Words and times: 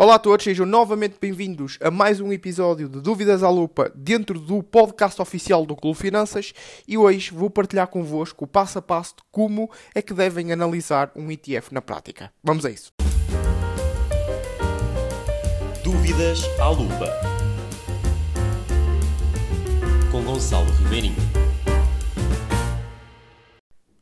Olá 0.00 0.14
a 0.14 0.18
todos, 0.20 0.44
sejam 0.44 0.64
novamente 0.64 1.16
bem-vindos 1.20 1.76
a 1.82 1.90
mais 1.90 2.20
um 2.20 2.32
episódio 2.32 2.88
de 2.88 3.00
Dúvidas 3.00 3.42
à 3.42 3.50
Lupa 3.50 3.90
dentro 3.96 4.38
do 4.38 4.62
podcast 4.62 5.20
oficial 5.20 5.66
do 5.66 5.74
Clube 5.74 5.98
Finanças 5.98 6.54
e 6.86 6.96
hoje 6.96 7.32
vou 7.34 7.50
partilhar 7.50 7.88
convosco 7.88 8.44
o 8.44 8.46
passo 8.46 8.78
a 8.78 8.82
passo 8.82 9.16
de 9.16 9.22
como 9.32 9.68
é 9.92 10.00
que 10.00 10.14
devem 10.14 10.52
analisar 10.52 11.10
um 11.16 11.28
ETF 11.32 11.74
na 11.74 11.82
prática. 11.82 12.32
Vamos 12.44 12.64
a 12.64 12.70
isso. 12.70 12.92
Dúvidas 15.82 16.44
à 16.60 16.68
Lupa 16.68 17.12
com 20.12 20.22
Gonçalo 20.22 20.70
Ribeirinho. 20.84 21.16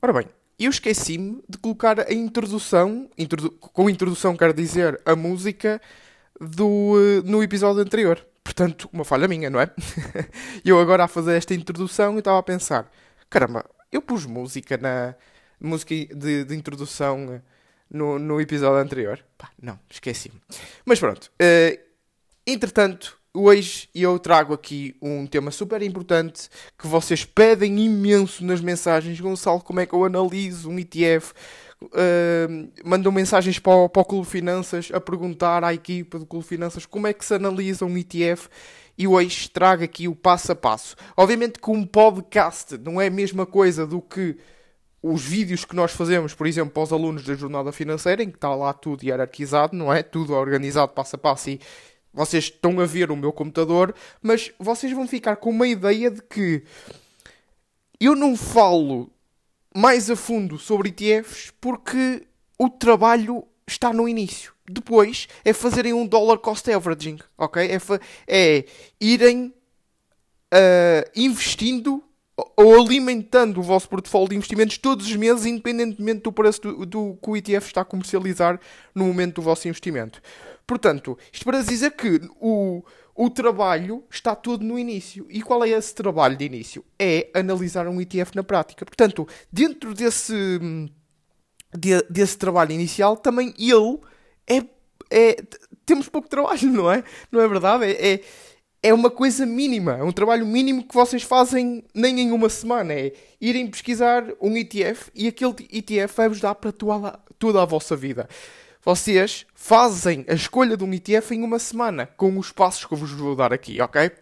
Ora 0.03 0.13
bem, 0.13 0.29
eu 0.59 0.71
esqueci-me 0.71 1.43
de 1.49 1.59
colocar 1.59 2.01
a 2.01 2.13
introdução, 2.13 3.11
introdu 3.17 3.51
com 3.51 3.91
introdução 3.91 4.37
quero 4.37 4.55
dizer 4.55 5.01
a 5.05 5.15
música, 5.15 5.81
do, 6.41 6.67
uh, 6.67 7.23
no 7.25 7.43
episódio 7.43 7.83
anterior. 7.83 8.25
Portanto, 8.43 8.89
uma 8.93 9.05
falha 9.05 9.27
minha, 9.27 9.51
não 9.51 9.61
é? 9.61 9.71
eu 10.65 10.79
agora 10.79 11.05
a 11.05 11.09
fazer 11.09 11.37
esta 11.37 11.55
introdução 11.55 12.15
e 12.15 12.19
estava 12.19 12.39
a 12.39 12.43
pensar, 12.43 12.91
caramba, 13.29 13.65
eu 13.91 14.01
pus 14.01 14.25
música 14.25 14.77
na 14.77 15.15
música 15.61 15.95
de, 15.95 16.45
de 16.45 16.55
introdução 16.55 17.43
no, 17.91 18.19
no 18.19 18.41
episódio 18.41 18.79
anterior. 18.79 19.25
Pá, 19.37 19.51
não, 19.61 19.79
esqueci-me. 19.91 20.41
Mas 20.85 21.01
pronto, 21.01 21.31
uh, 21.43 21.79
entretanto, 22.47 23.16
Hoje 23.39 23.87
eu 23.95 24.19
trago 24.19 24.55
aqui 24.55 24.97
um 25.03 25.27
tema 25.27 25.51
super 25.51 25.83
importante 25.83 26.49
que 26.79 26.87
vocês 26.87 27.23
pedem 27.23 27.79
imenso 27.85 28.43
nas 28.43 28.63
mensagens. 28.63 29.21
Gonçalo, 29.21 29.61
como 29.61 29.79
é 29.79 29.85
que 29.85 29.93
eu 29.93 30.07
analiso 30.07 30.71
um 30.71 30.79
ETF? 30.79 31.35
Uh, 31.83 32.73
mandam 32.83 33.13
mensagens 33.13 33.59
para 33.59 33.75
o, 33.75 33.91
para 33.91 34.01
o 34.01 34.05
Clube 34.07 34.27
Finanças 34.27 34.89
a 34.91 34.99
perguntar 34.99 35.63
à 35.65 35.75
equipa 35.75 36.19
do 36.19 36.25
Clube 36.25 36.47
Finanças 36.47 36.87
como 36.87 37.07
é 37.07 37.13
que 37.13 37.23
se 37.27 37.35
analisa 37.35 37.85
um 37.85 37.99
ETF 37.99 38.49
e 38.97 39.07
hoje 39.07 39.51
trago 39.51 39.85
aqui 39.85 40.09
o 40.09 40.15
passo 40.15 40.53
a 40.53 40.55
passo. 40.55 40.97
Obviamente 41.15 41.61
que 41.61 41.71
um 41.71 41.85
podcast 41.85 42.79
não 42.79 42.99
é 42.99 43.09
a 43.09 43.11
mesma 43.11 43.45
coisa 43.45 43.87
do 43.87 44.01
que 44.01 44.39
os 45.03 45.23
vídeos 45.23 45.67
que 45.67 45.77
nós 45.77 45.93
fazemos, 45.93 46.33
por 46.33 46.47
exemplo, 46.47 46.73
para 46.73 46.85
os 46.85 46.93
alunos 46.93 47.23
da 47.23 47.35
jornada 47.35 47.71
financeira, 47.71 48.23
em 48.23 48.31
que 48.31 48.39
está 48.39 48.55
lá 48.55 48.73
tudo 48.73 49.05
hierarquizado, 49.05 49.77
não 49.77 49.93
é? 49.93 50.03
Tudo 50.03 50.33
organizado 50.33 50.93
passo 50.93 51.17
a 51.17 51.19
passo 51.19 51.51
e 51.51 51.61
vocês 52.17 52.45
estão 52.45 52.81
a 52.81 52.87
ver 52.87 53.11
o 53.11 53.17
meu 53.17 53.31
computador, 53.31 53.95
mas 54.23 54.51
vocês 54.59 54.91
vão 54.91 55.07
ficar 55.07 55.37
com 55.37 55.51
uma 55.51 55.69
ideia 55.69 56.11
de 56.11 56.23
que 56.23 56.63
eu 58.01 58.17
não 58.17 58.35
falo 58.35 59.11
mais 59.75 60.11
a 60.11 60.17
fundo 60.17 60.59
sobre 60.59 60.89
ETFs 60.89 61.53
porque 61.61 62.27
o 62.59 62.71
trabalho 62.71 63.47
está 63.67 63.93
no 63.93 64.09
início. 64.09 64.55
Depois 64.67 65.29
é 65.45 65.53
fazerem 65.53 65.93
um 65.93 66.07
dollar 66.07 66.39
cost 66.39 66.69
averaging, 66.73 67.19
ok? 67.37 67.71
É, 67.71 67.79
é 68.27 68.65
irem 68.99 69.55
uh, 70.53 71.11
investindo 71.15 72.03
ou 72.57 72.81
alimentando 72.81 73.61
o 73.61 73.63
vosso 73.63 73.89
portfólio 73.89 74.31
de 74.31 74.37
investimentos 74.37 74.79
todos 74.79 75.07
os 75.07 75.15
meses, 75.15 75.45
independentemente 75.45 76.23
do 76.23 76.33
preço 76.33 76.63
do, 76.63 76.87
do, 76.87 77.19
que 77.23 77.31
o 77.31 77.37
ETF 77.37 77.67
está 77.67 77.83
a 77.83 77.85
comercializar 77.85 78.59
no 78.95 79.05
momento 79.05 79.37
do 79.37 79.43
vosso 79.43 79.69
investimento. 79.69 80.23
Portanto, 80.67 81.19
isto 81.31 81.45
para 81.45 81.63
dizer 81.63 81.93
que 81.93 82.21
o, 82.41 82.83
o 83.15 83.31
trabalho 83.31 84.03
está 84.11 84.35
todo 84.35 84.65
no 84.65 84.79
início. 84.79 85.27
E 85.31 85.43
qual 85.43 85.63
é 85.65 85.71
esse 85.71 85.95
trabalho 85.95 86.37
de 86.37 86.45
início? 86.45 86.85
É 86.99 87.29
analisar 87.35 87.87
um 87.87 88.01
ETF 88.01 88.35
na 88.35 88.43
prática. 88.43 88.85
Portanto, 88.85 89.29
dentro 89.53 89.95
desse, 89.95 90.59
de, 91.77 92.03
desse 92.11 92.39
trabalho 92.39 92.73
inicial, 92.73 93.17
também 93.17 93.55
ele 93.59 93.99
é, 94.47 94.65
é. 95.11 95.37
Temos 95.85 96.09
pouco 96.09 96.29
trabalho, 96.29 96.69
não 96.73 96.91
é? 96.91 97.05
Não 97.31 97.41
é 97.41 97.47
verdade? 97.47 97.85
É, 97.85 98.15
é, 98.15 98.21
é 98.89 98.95
uma 98.95 99.11
coisa 99.11 99.45
mínima. 99.45 99.97
É 99.99 100.03
um 100.03 100.13
trabalho 100.13 100.47
mínimo 100.47 100.85
que 100.85 100.95
vocês 100.95 101.23
fazem 101.23 101.85
nem 101.95 102.21
em 102.21 102.31
uma 102.33 102.49
semana. 102.49 102.93
É 102.93 103.13
irem 103.41 103.67
pesquisar 103.67 104.25
um 104.41 104.57
ETF 104.57 105.11
e 105.15 105.27
aquele 105.27 105.55
ETF 105.73 106.15
vai-vos 106.17 106.41
dar 106.41 106.55
para 106.55 106.73
toda, 106.73 107.19
toda 107.39 107.63
a 107.63 107.65
vossa 107.65 107.97
vida 107.97 108.29
vocês 108.87 109.45
fazem 109.53 110.25
a 110.29 110.35
escolha 110.35 110.77
de 110.77 110.85
um 110.85 110.95
ETF 110.95 111.35
em 111.35 111.43
uma 111.43 111.59
semana, 111.59 112.07
com 112.07 112.39
os 112.39 112.53
passos 112.53 112.85
que 112.85 112.95
eu 112.95 112.97
vos 112.97 113.11
vou 113.11 113.35
dar 113.35 113.53
aqui, 113.53 113.81
ok? 113.81 114.13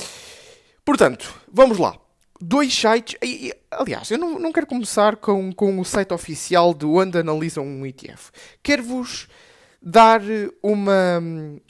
Portanto, 0.82 1.34
vamos 1.52 1.76
lá. 1.76 1.98
Dois 2.40 2.74
sites. 2.74 3.14
aliás, 3.70 4.10
eu 4.10 4.16
não, 4.16 4.38
não 4.38 4.50
quero 4.50 4.66
começar 4.66 5.16
com, 5.16 5.52
com 5.52 5.78
o 5.78 5.84
site 5.84 6.14
oficial 6.14 6.72
de 6.72 6.86
onde 6.86 7.18
analisam 7.18 7.62
um 7.62 7.84
ETF. 7.84 8.30
Quero-vos 8.62 9.28
dar 9.84 10.22
uma, 10.62 11.22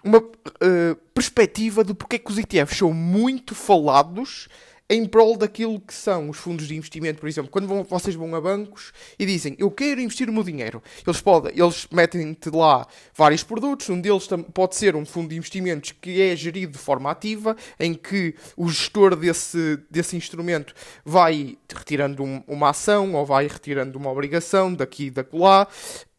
uma 0.04 0.18
uh, 0.18 0.96
perspectiva 1.12 1.82
de 1.82 1.92
porque 1.92 2.16
é 2.16 2.18
que 2.20 2.30
os 2.30 2.38
ETFs 2.38 2.78
são 2.78 2.92
muito 2.92 3.56
falados 3.56 4.48
em 4.88 5.06
prol 5.06 5.36
daquilo 5.36 5.80
que 5.80 5.94
são 5.94 6.28
os 6.28 6.36
fundos 6.36 6.68
de 6.68 6.76
investimento, 6.76 7.18
por 7.18 7.28
exemplo, 7.28 7.50
quando 7.50 7.66
vão, 7.66 7.82
vocês 7.84 8.14
vão 8.14 8.34
a 8.34 8.40
bancos 8.40 8.92
e 9.18 9.24
dizem 9.24 9.56
eu 9.58 9.70
quero 9.70 10.00
investir 10.00 10.28
o 10.28 10.32
meu 10.32 10.42
dinheiro, 10.42 10.82
eles 11.06 11.20
podem, 11.20 11.52
eles 11.58 11.88
metem-te 11.90 12.50
lá 12.50 12.86
vários 13.14 13.42
produtos, 13.42 13.88
um 13.88 14.00
deles 14.00 14.28
pode 14.52 14.76
ser 14.76 14.94
um 14.94 15.06
fundo 15.06 15.30
de 15.30 15.36
investimentos 15.36 15.92
que 15.92 16.20
é 16.20 16.36
gerido 16.36 16.72
de 16.72 16.78
forma 16.78 17.10
ativa, 17.10 17.56
em 17.80 17.94
que 17.94 18.34
o 18.56 18.68
gestor 18.68 19.16
desse, 19.16 19.78
desse 19.90 20.16
instrumento 20.16 20.74
vai 21.04 21.56
retirando 21.74 22.22
um, 22.22 22.42
uma 22.46 22.70
ação 22.70 23.14
ou 23.14 23.24
vai 23.24 23.46
retirando 23.46 23.98
uma 23.98 24.10
obrigação 24.10 24.72
daqui 24.74 25.06
e 25.06 25.10
da 25.10 25.24
lá, 25.32 25.66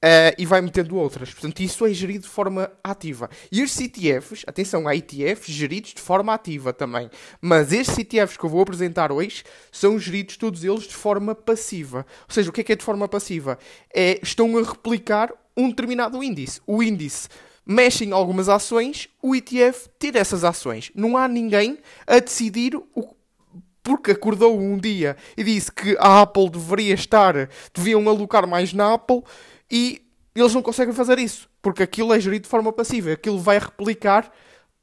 Uh, 0.04 0.36
e 0.38 0.46
vai 0.46 0.62
metendo 0.62 0.98
outras. 0.98 1.32
Portanto, 1.32 1.62
isso 1.62 1.84
é 1.84 1.92
gerido 1.92 2.26
de 2.26 2.30
forma 2.30 2.72
ativa. 2.84 3.28
E 3.52 3.64
os 3.64 3.80
ETFs, 3.80 4.44
atenção, 4.46 4.88
há 4.88 4.96
ETFs 4.96 5.48
geridos 5.48 5.96
de 5.96 6.02
forma 6.02 6.32
ativa 6.32 6.72
também. 6.72 7.10
Mas 7.42 7.72
estes 7.72 7.98
ETFs 7.98 8.38
que 8.38 8.44
eu 8.44 8.50
vou 8.50 8.62
apresentar 8.62 9.12
hoje 9.12 9.44
são 9.72 9.98
geridos 9.98 10.38
todos 10.38 10.64
eles 10.64 10.84
de 10.84 10.94
forma 10.94 11.34
passiva. 11.34 12.06
Ou 12.28 12.34
seja, 12.34 12.50
o 12.50 12.54
que 12.54 12.62
é 12.62 12.64
que 12.64 12.74
é 12.74 12.76
de 12.76 12.84
forma 12.84 13.08
passiva? 13.08 13.58
É, 13.92 14.20
estão 14.22 14.56
a 14.58 14.62
replicar 14.62 15.34
um 15.58 15.70
determinado 15.70 16.22
índice. 16.22 16.62
O 16.68 16.84
índice 16.84 17.28
mexe 17.66 18.06
em 18.06 18.12
algumas 18.12 18.48
ações, 18.48 19.10
o 19.22 19.36
ETF 19.36 19.90
tira 19.98 20.20
essas 20.20 20.44
ações. 20.44 20.92
Não 20.94 21.18
há 21.18 21.28
ninguém 21.28 21.80
a 22.06 22.20
decidir 22.20 22.76
o, 22.76 23.16
porque 23.86 24.12
acordou 24.12 24.60
um 24.60 24.78
dia 24.78 25.16
e 25.38 25.44
disse 25.44 25.72
que 25.72 25.96
a 26.00 26.22
Apple 26.22 26.50
deveria 26.50 26.96
estar, 26.96 27.50
deviam 27.74 28.08
alocar 28.10 28.48
mais 28.48 28.74
na 28.74 28.94
Apple 28.94 29.24
e 29.70 30.02
eles 30.36 30.54
não 30.54 30.62
conseguem 30.62 30.94
fazer 30.94 31.18
isso, 31.18 31.50
porque 31.62 31.84
aquilo 31.84 32.14
é 32.14 32.20
gerido 32.20 32.44
de 32.44 32.50
forma 32.50 32.72
passiva, 32.74 33.12
aquilo 33.12 33.40
vai 33.40 33.58
replicar 33.58 34.32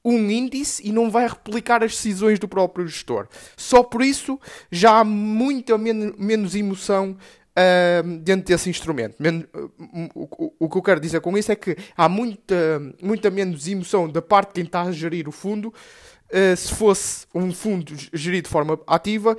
um 0.04 0.30
índice 0.30 0.86
e 0.86 0.90
não 0.90 1.10
vai 1.10 1.28
replicar 1.28 1.82
as 1.84 1.92
decisões 1.92 2.38
do 2.38 2.48
próprio 2.48 2.86
gestor. 2.86 3.28
Só 3.56 3.82
por 3.82 4.02
isso 4.02 4.40
já 4.70 4.98
há 4.98 5.04
muita 5.04 5.78
men 5.78 6.12
menos 6.18 6.54
emoção 6.54 7.16
uh, 7.52 8.18
dentro 8.18 8.46
desse 8.46 8.68
instrumento. 8.68 9.16
Men 9.18 9.46
o, 10.14 10.52
o, 10.58 10.68
que 10.68 10.78
eu 10.78 10.82
quero 10.82 11.00
dizer 11.00 11.20
com 11.20 11.36
isso 11.36 11.52
é 11.52 11.56
que 11.56 11.76
há 11.96 12.08
muita, 12.08 12.82
muita 13.00 13.30
menos 13.30 13.68
emoção 13.68 14.08
da 14.08 14.20
parte 14.20 14.48
de 14.48 14.54
quem 14.54 14.64
está 14.64 14.82
a 14.82 14.92
gerir 14.92 15.28
o 15.28 15.32
fundo 15.32 15.68
uh, 15.68 16.56
se 16.56 16.74
fosse 16.74 17.26
um 17.34 17.52
fundo 17.52 17.94
gerido 18.12 18.46
de 18.46 18.50
forma 18.50 18.80
ativa 18.86 19.36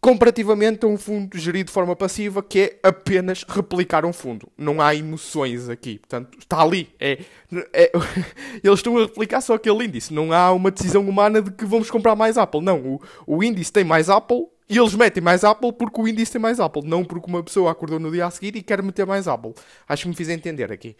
comparativamente 0.00 0.84
a 0.84 0.88
um 0.88 0.96
fundo 0.96 1.36
gerido 1.36 1.66
de 1.66 1.72
forma 1.72 1.94
passiva 1.94 2.42
que 2.42 2.60
é 2.60 2.80
apenas 2.82 3.44
replicar 3.46 4.04
um 4.04 4.12
fundo. 4.12 4.50
Não 4.56 4.80
há 4.80 4.94
emoções 4.94 5.68
aqui. 5.68 5.98
Portanto, 5.98 6.38
está 6.38 6.62
ali. 6.62 6.88
É, 6.98 7.18
é 7.72 7.92
eles 8.64 8.78
estão 8.78 8.96
a 8.96 9.02
replicar 9.02 9.40
só 9.42 9.54
aquele 9.54 9.84
índice. 9.84 10.12
Não 10.14 10.32
há 10.32 10.52
uma 10.52 10.70
decisão 10.70 11.06
humana 11.06 11.42
de 11.42 11.50
que 11.50 11.66
vamos 11.66 11.90
comprar 11.90 12.16
mais 12.16 12.38
Apple. 12.38 12.62
Não, 12.62 12.80
o, 12.80 13.00
o 13.26 13.44
índice 13.44 13.70
tem 13.70 13.84
mais 13.84 14.08
Apple 14.08 14.46
e 14.68 14.78
eles 14.78 14.94
metem 14.94 15.22
mais 15.22 15.44
Apple 15.44 15.72
porque 15.72 16.00
o 16.00 16.08
índice 16.08 16.32
tem 16.32 16.40
mais 16.40 16.58
Apple. 16.58 16.82
Não 16.86 17.04
porque 17.04 17.28
uma 17.28 17.42
pessoa 17.42 17.70
acordou 17.70 18.00
no 18.00 18.10
dia 18.10 18.24
a 18.24 18.30
seguir 18.30 18.56
e 18.56 18.62
quer 18.62 18.82
meter 18.82 19.04
mais 19.04 19.28
Apple. 19.28 19.52
Acho 19.86 20.04
que 20.04 20.08
me 20.08 20.14
fiz 20.14 20.30
entender 20.30 20.72
aqui. 20.72 20.96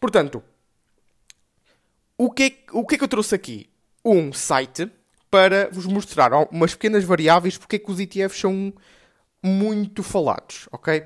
Portanto, 0.00 0.42
o 2.16 2.30
que, 2.30 2.42
é, 2.44 2.52
o 2.72 2.86
que 2.86 2.94
é 2.94 2.98
que 2.98 3.04
eu 3.04 3.08
trouxe 3.08 3.34
aqui? 3.34 3.68
Um 4.02 4.32
site 4.32 4.90
para 5.30 5.68
vos 5.70 5.86
mostrar 5.86 6.32
umas 6.50 6.74
pequenas 6.74 7.04
variáveis 7.04 7.56
porque 7.56 7.76
é 7.76 7.78
que 7.78 7.90
os 7.90 8.00
ETFs 8.00 8.40
são 8.40 8.72
muito 9.42 10.02
falados, 10.02 10.68
ok? 10.72 11.04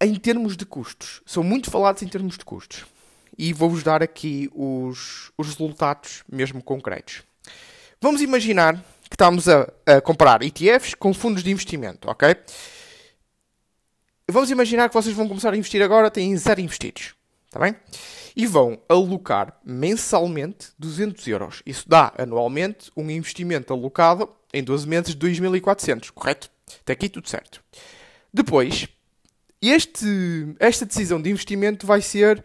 Em 0.00 0.14
termos 0.16 0.56
de 0.56 0.66
custos, 0.66 1.22
são 1.24 1.42
muito 1.42 1.70
falados 1.70 2.02
em 2.02 2.08
termos 2.08 2.36
de 2.36 2.44
custos. 2.44 2.84
E 3.38 3.52
vou-vos 3.52 3.82
dar 3.82 4.02
aqui 4.02 4.50
os, 4.54 5.30
os 5.38 5.46
resultados 5.48 6.22
mesmo 6.30 6.62
concretos. 6.62 7.22
Vamos 8.00 8.20
imaginar 8.20 8.76
que 9.08 9.14
estamos 9.14 9.48
a, 9.48 9.72
a 9.86 10.00
comprar 10.00 10.42
ETFs 10.42 10.94
com 10.94 11.14
fundos 11.14 11.42
de 11.42 11.50
investimento, 11.50 12.10
ok? 12.10 12.36
Vamos 14.28 14.50
imaginar 14.50 14.88
que 14.88 14.94
vocês 14.94 15.14
vão 15.14 15.28
começar 15.28 15.52
a 15.52 15.56
investir 15.56 15.82
agora, 15.82 16.10
têm 16.10 16.36
zero 16.36 16.60
investidos, 16.60 17.14
está 17.52 17.60
bem? 17.60 17.76
e 18.36 18.46
vão 18.46 18.78
alocar 18.88 19.58
mensalmente 19.64 20.68
200 20.78 21.26
euros. 21.28 21.62
Isso 21.66 21.88
dá 21.88 22.12
anualmente 22.16 22.90
um 22.96 23.10
investimento 23.10 23.72
alocado 23.72 24.28
em 24.52 24.62
12 24.62 24.88
meses 24.88 25.14
de 25.14 25.26
2.400, 25.26 26.10
correto? 26.12 26.50
Até 26.80 26.92
aqui 26.94 27.08
tudo 27.08 27.28
certo. 27.28 27.62
Depois, 28.32 28.88
este, 29.60 30.54
esta 30.58 30.86
decisão 30.86 31.20
de 31.20 31.30
investimento 31.30 31.86
vai 31.86 32.00
ser 32.00 32.42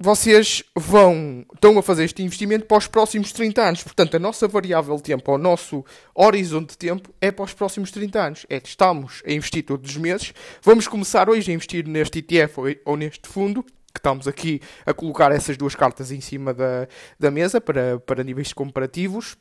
vocês 0.00 0.64
vão, 0.74 1.46
estão 1.54 1.78
a 1.78 1.82
fazer 1.82 2.02
este 2.02 2.24
investimento 2.24 2.66
para 2.66 2.78
os 2.78 2.88
próximos 2.88 3.30
30 3.30 3.62
anos. 3.62 3.82
Portanto, 3.84 4.16
a 4.16 4.18
nossa 4.18 4.48
variável 4.48 4.98
tempo, 4.98 5.32
o 5.32 5.38
nosso 5.38 5.84
horizonte 6.12 6.70
de 6.70 6.78
tempo 6.78 7.14
é 7.20 7.30
para 7.30 7.44
os 7.44 7.54
próximos 7.54 7.92
30 7.92 8.20
anos. 8.20 8.46
É, 8.50 8.60
estamos 8.64 9.22
a 9.24 9.30
investir 9.30 9.64
todos 9.64 9.88
os 9.88 9.96
meses. 9.96 10.34
Vamos 10.60 10.88
começar 10.88 11.30
hoje 11.30 11.52
a 11.52 11.54
investir 11.54 11.86
neste 11.86 12.18
ETF 12.18 12.80
ou 12.84 12.96
neste 12.96 13.28
fundo, 13.28 13.64
que 13.92 13.98
estamos 14.00 14.26
aqui 14.26 14.60
a 14.86 14.94
colocar 14.94 15.30
essas 15.32 15.56
duas 15.56 15.74
cartas 15.74 16.10
em 16.10 16.20
cima 16.20 16.54
da, 16.54 16.88
da 17.18 17.30
mesa 17.30 17.60
para, 17.60 17.98
para 18.00 18.24
níveis 18.24 18.52
comparativos. 18.52 19.36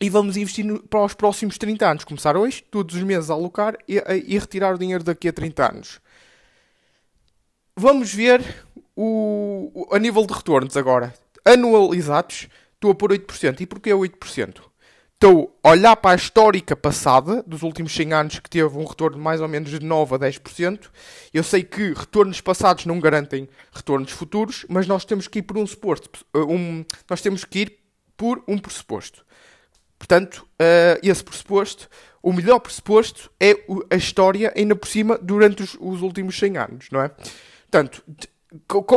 E 0.00 0.10
vamos 0.10 0.36
investir 0.36 0.64
no, 0.64 0.82
para 0.82 1.04
os 1.04 1.14
próximos 1.14 1.56
30 1.56 1.88
anos. 1.88 2.04
Começar 2.04 2.36
hoje, 2.36 2.62
todos 2.70 2.94
os 2.94 3.02
meses 3.02 3.30
a 3.30 3.34
alocar 3.34 3.76
e, 3.88 3.98
a, 3.98 4.14
e 4.14 4.38
retirar 4.38 4.74
o 4.74 4.78
dinheiro 4.78 5.02
daqui 5.02 5.28
a 5.28 5.32
30 5.32 5.70
anos. 5.70 6.00
Vamos 7.76 8.12
ver 8.12 8.44
o, 8.94 9.88
a 9.90 9.98
nível 9.98 10.26
de 10.26 10.34
retornos 10.34 10.76
agora. 10.76 11.14
Anualizados, 11.44 12.48
estou 12.74 12.90
a 12.90 12.94
pôr 12.94 13.12
8%. 13.12 13.60
E 13.60 13.66
porquê 13.66 13.90
8%? 13.90 14.60
A 15.64 15.70
olhar 15.70 15.96
para 15.96 16.10
a 16.10 16.14
histórica 16.14 16.76
passada, 16.76 17.42
dos 17.46 17.62
últimos 17.62 17.94
100 17.94 18.12
anos, 18.12 18.38
que 18.40 18.50
teve 18.50 18.76
um 18.76 18.84
retorno 18.84 19.16
mais 19.16 19.40
ou 19.40 19.48
menos 19.48 19.70
de 19.70 19.80
9 19.80 20.16
a 20.16 20.18
10%. 20.18 20.90
Eu 21.32 21.42
sei 21.42 21.62
que 21.62 21.94
retornos 21.94 22.42
passados 22.42 22.84
não 22.84 23.00
garantem 23.00 23.48
retornos 23.72 24.12
futuros, 24.12 24.66
mas 24.68 24.86
nós 24.86 25.06
temos 25.06 25.26
que 25.26 25.38
ir 25.38 25.42
por 25.42 25.56
um 25.56 25.66
suposto. 25.66 26.26
Um, 26.34 26.84
nós 27.08 27.22
temos 27.22 27.42
que 27.42 27.60
ir 27.60 27.78
por 28.18 28.44
um 28.46 28.58
pressuposto. 28.58 29.24
Portanto, 29.98 30.46
uh, 30.60 31.00
esse 31.02 31.24
pressuposto, 31.24 31.88
o 32.22 32.30
melhor 32.30 32.58
pressuposto 32.58 33.30
é 33.40 33.56
a 33.90 33.96
história, 33.96 34.52
ainda 34.54 34.76
por 34.76 34.86
cima, 34.86 35.16
durante 35.16 35.62
os, 35.62 35.74
os 35.80 36.02
últimos 36.02 36.38
100 36.38 36.58
anos, 36.58 36.88
não 36.92 37.00
é? 37.00 37.08
Portanto, 37.70 38.04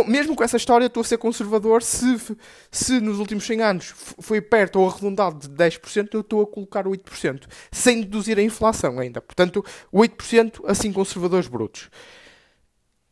mesmo 0.07 0.35
com 0.35 0.43
essa 0.43 0.57
história, 0.57 0.85
estou 0.85 1.01
a 1.01 1.03
ser 1.03 1.17
conservador. 1.17 1.81
Se, 1.81 2.37
se 2.71 2.99
nos 2.99 3.19
últimos 3.19 3.45
100 3.45 3.61
anos 3.61 3.93
foi 4.19 4.39
perto 4.39 4.79
ou 4.79 4.89
arredondado 4.89 5.47
de 5.47 5.49
10%, 5.49 6.09
eu 6.13 6.21
estou 6.21 6.41
a 6.41 6.47
colocar 6.47 6.85
8%, 6.85 7.47
sem 7.71 8.01
deduzir 8.01 8.37
a 8.37 8.43
inflação 8.43 8.99
ainda. 8.99 9.19
Portanto, 9.21 9.65
8% 9.93 10.61
assim 10.65 10.91
conservadores 10.93 11.47
brutos. 11.47 11.89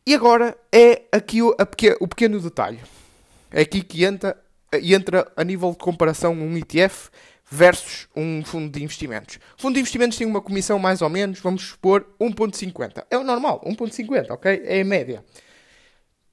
E 0.06 0.14
agora 0.14 0.56
é 0.72 1.02
aqui 1.10 1.42
o, 1.42 1.54
pequeno, 1.56 1.96
o 2.00 2.08
pequeno 2.08 2.40
detalhe. 2.40 2.80
É 3.50 3.62
aqui 3.62 3.82
que 3.82 4.04
entra, 4.04 4.40
entra 4.72 5.30
a 5.36 5.42
nível 5.42 5.72
de 5.72 5.78
comparação 5.78 6.32
um 6.32 6.56
ETF 6.56 7.10
versus 7.50 8.08
um 8.14 8.44
fundo 8.44 8.70
de 8.70 8.82
investimentos. 8.82 9.38
O 9.58 9.62
fundo 9.62 9.74
de 9.74 9.80
investimentos 9.80 10.16
tem 10.18 10.26
uma 10.26 10.40
comissão 10.40 10.78
mais 10.78 11.02
ou 11.02 11.08
menos, 11.08 11.40
vamos 11.40 11.62
supor, 11.62 12.06
1.50. 12.20 13.04
É 13.10 13.18
o 13.18 13.24
normal, 13.24 13.60
1.50, 13.66 14.30
ok? 14.30 14.62
É 14.64 14.80
a 14.80 14.84
média 14.84 15.24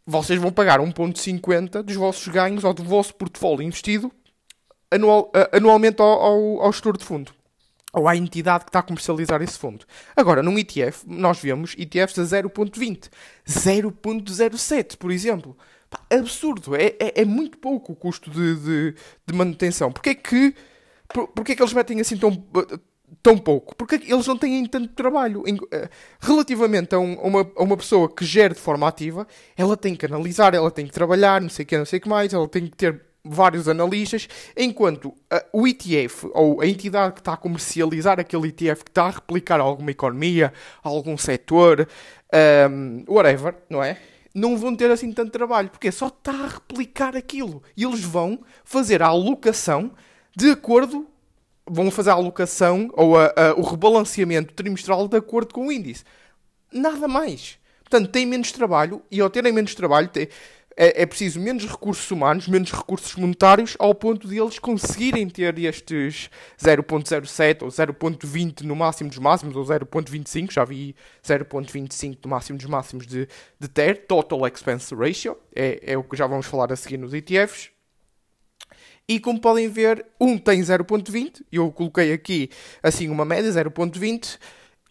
vocês 0.05 0.39
vão 0.39 0.51
pagar 0.51 0.79
1,50 0.79 1.81
dos 1.81 1.95
vossos 1.95 2.27
ganhos 2.27 2.63
ou 2.63 2.73
do 2.73 2.83
vosso 2.83 3.13
portfólio 3.15 3.63
investido 3.63 4.11
anual, 4.91 5.31
anualmente 5.51 6.01
ao, 6.01 6.07
ao, 6.07 6.61
ao 6.61 6.71
gestor 6.71 6.97
de 6.97 7.05
fundo 7.05 7.31
ou 7.93 8.07
à 8.07 8.15
entidade 8.15 8.65
que 8.65 8.69
está 8.69 8.79
a 8.79 8.83
comercializar 8.83 9.41
esse 9.43 9.57
fundo. 9.57 9.85
Agora, 10.15 10.41
num 10.41 10.57
ETF, 10.57 11.05
nós 11.07 11.39
vemos 11.39 11.75
ETFs 11.77 12.17
a 12.17 12.23
0.20, 12.23 13.09
0.07, 13.47 14.97
por 14.97 15.11
exemplo. 15.11 15.55
Pá, 15.91 15.99
absurdo, 16.09 16.75
é, 16.75 16.95
é, 16.99 17.21
é, 17.21 17.25
muito 17.25 17.59
pouco 17.59 17.93
o 17.93 17.95
custo 17.95 18.31
de, 18.31 18.55
de, 18.55 18.95
de 19.27 19.33
manutenção. 19.35 19.91
Porquê 19.91 20.15
que, 20.15 20.55
por, 21.07 21.27
porquê 21.27 21.51
é 21.51 21.55
que 21.55 21.61
eles 21.61 21.73
metem 21.73 22.01
assim 22.01 22.17
tão, 22.17 22.31
tão 23.23 23.37
pouco? 23.37 23.73
Porque 23.75 23.95
eles 23.95 24.27
não 24.27 24.37
têm 24.37 24.65
tanto 24.65 24.89
trabalho. 24.89 25.43
Eh, 25.71 25.89
relativamente 26.19 26.93
a, 26.93 26.99
um, 26.99 27.13
a, 27.13 27.23
uma, 27.23 27.51
a, 27.55 27.63
uma, 27.63 27.77
pessoa 27.77 28.13
que 28.13 28.25
gere 28.25 28.53
de 28.53 28.59
forma 28.59 28.85
ativa, 28.85 29.25
ela 29.55 29.77
tem 29.77 29.95
que 29.95 30.05
analisar, 30.05 30.53
ela 30.53 30.69
tem 30.69 30.85
que 30.85 30.91
trabalhar, 30.91 31.41
não 31.41 31.49
sei 31.49 31.63
o 31.63 31.67
que, 31.67 31.77
não 31.77 31.85
sei 31.85 31.99
o 31.99 32.01
que 32.01 32.09
mais, 32.09 32.33
ela 32.33 32.47
tem 32.47 32.67
que 32.67 32.75
ter 32.75 33.01
vários 33.25 33.69
analistas, 33.69 34.27
enquanto 34.57 35.05
uh, 35.05 35.15
o 35.53 35.65
ETF 35.65 36.29
ou 36.33 36.59
a 36.59 36.67
entidade 36.67 37.13
que 37.13 37.21
está 37.21 37.33
a 37.33 37.37
comercializar 37.37 38.19
aquele 38.19 38.49
ETF 38.49 38.83
que 38.83 38.91
está 38.91 39.05
a 39.05 39.11
replicar 39.11 39.61
alguma 39.61 39.91
economia, 39.91 40.51
algum 40.83 41.17
setor, 41.17 41.87
um, 42.69 43.05
whatever, 43.07 43.55
não 43.69 43.81
é? 43.81 43.97
Não 44.35 44.57
vão 44.57 44.75
ter 44.75 44.91
assim 44.91 45.13
tanto 45.13 45.31
trabalho, 45.31 45.69
porque 45.69 45.91
só 45.91 46.07
está 46.07 46.33
a 46.33 46.47
replicar 46.47 47.15
aquilo. 47.15 47.63
E 47.77 47.85
eles 47.85 48.01
vão 48.01 48.39
fazer 48.65 49.01
a 49.01 49.07
alocação 49.07 49.91
de 50.35 50.49
acordo 50.49 51.07
vão 51.65 51.89
fazer 51.89 52.11
a 52.11 52.13
alocação 52.13 52.89
ou 52.93 53.17
a, 53.17 53.33
a, 53.35 53.53
o 53.55 53.61
rebalanceamento 53.61 54.53
trimestral 54.53 55.07
de 55.07 55.17
acordo 55.17 55.53
com 55.53 55.67
o 55.67 55.71
índice. 55.71 56.03
Nada 56.71 57.07
mais. 57.07 57.57
Portanto, 57.81 58.11
têm 58.11 58.25
menos 58.25 58.51
trabalho 58.51 59.01
e 59.11 59.21
ao 59.21 59.29
terem 59.29 59.53
menos 59.53 59.75
trabalho 59.75 60.09
é, 60.75 61.03
é, 61.03 61.05
preciso 61.05 61.39
menos 61.39 61.65
recursos 61.65 62.09
humanos, 62.09 62.47
menos 62.47 62.71
recursos 62.71 63.15
monetários, 63.15 63.75
ao 63.77 63.93
ponto 63.93 64.27
de 64.27 64.39
eles 64.39 64.57
conseguirem 64.57 65.29
ter 65.29 65.57
estes 65.59 66.29
0.07 66.59 67.61
ou 67.61 67.69
0.20 67.69 68.61
no 68.61 68.75
máximo 68.75 69.09
dos 69.09 69.19
máximos, 69.19 69.55
ou 69.55 69.63
0.25, 69.63 70.51
já 70.51 70.65
vi 70.65 70.95
0.25 71.23 72.17
no 72.23 72.29
máximo 72.31 72.57
dos 72.57 72.67
máximos 72.67 73.05
de, 73.05 73.27
de 73.59 73.67
ter, 73.67 74.07
Total 74.07 74.47
Expense 74.47 74.95
Ratio, 74.95 75.37
é, 75.55 75.79
é 75.93 75.97
o 75.97 76.03
que 76.03 76.17
já 76.17 76.25
vamos 76.25 76.45
falar 76.45 76.71
a 76.71 76.75
seguir 76.75 76.97
nos 76.97 77.13
ETFs, 77.13 77.72
e 79.07 79.19
como 79.19 79.39
podem 79.39 79.67
ver, 79.67 80.05
um 80.19 80.37
tem 80.37 80.61
0.20, 80.61 81.41
eu 81.51 81.71
coloquei 81.71 82.13
aqui 82.13 82.49
assim 82.81 83.09
uma 83.09 83.25
média, 83.25 83.49
0.20, 83.51 84.37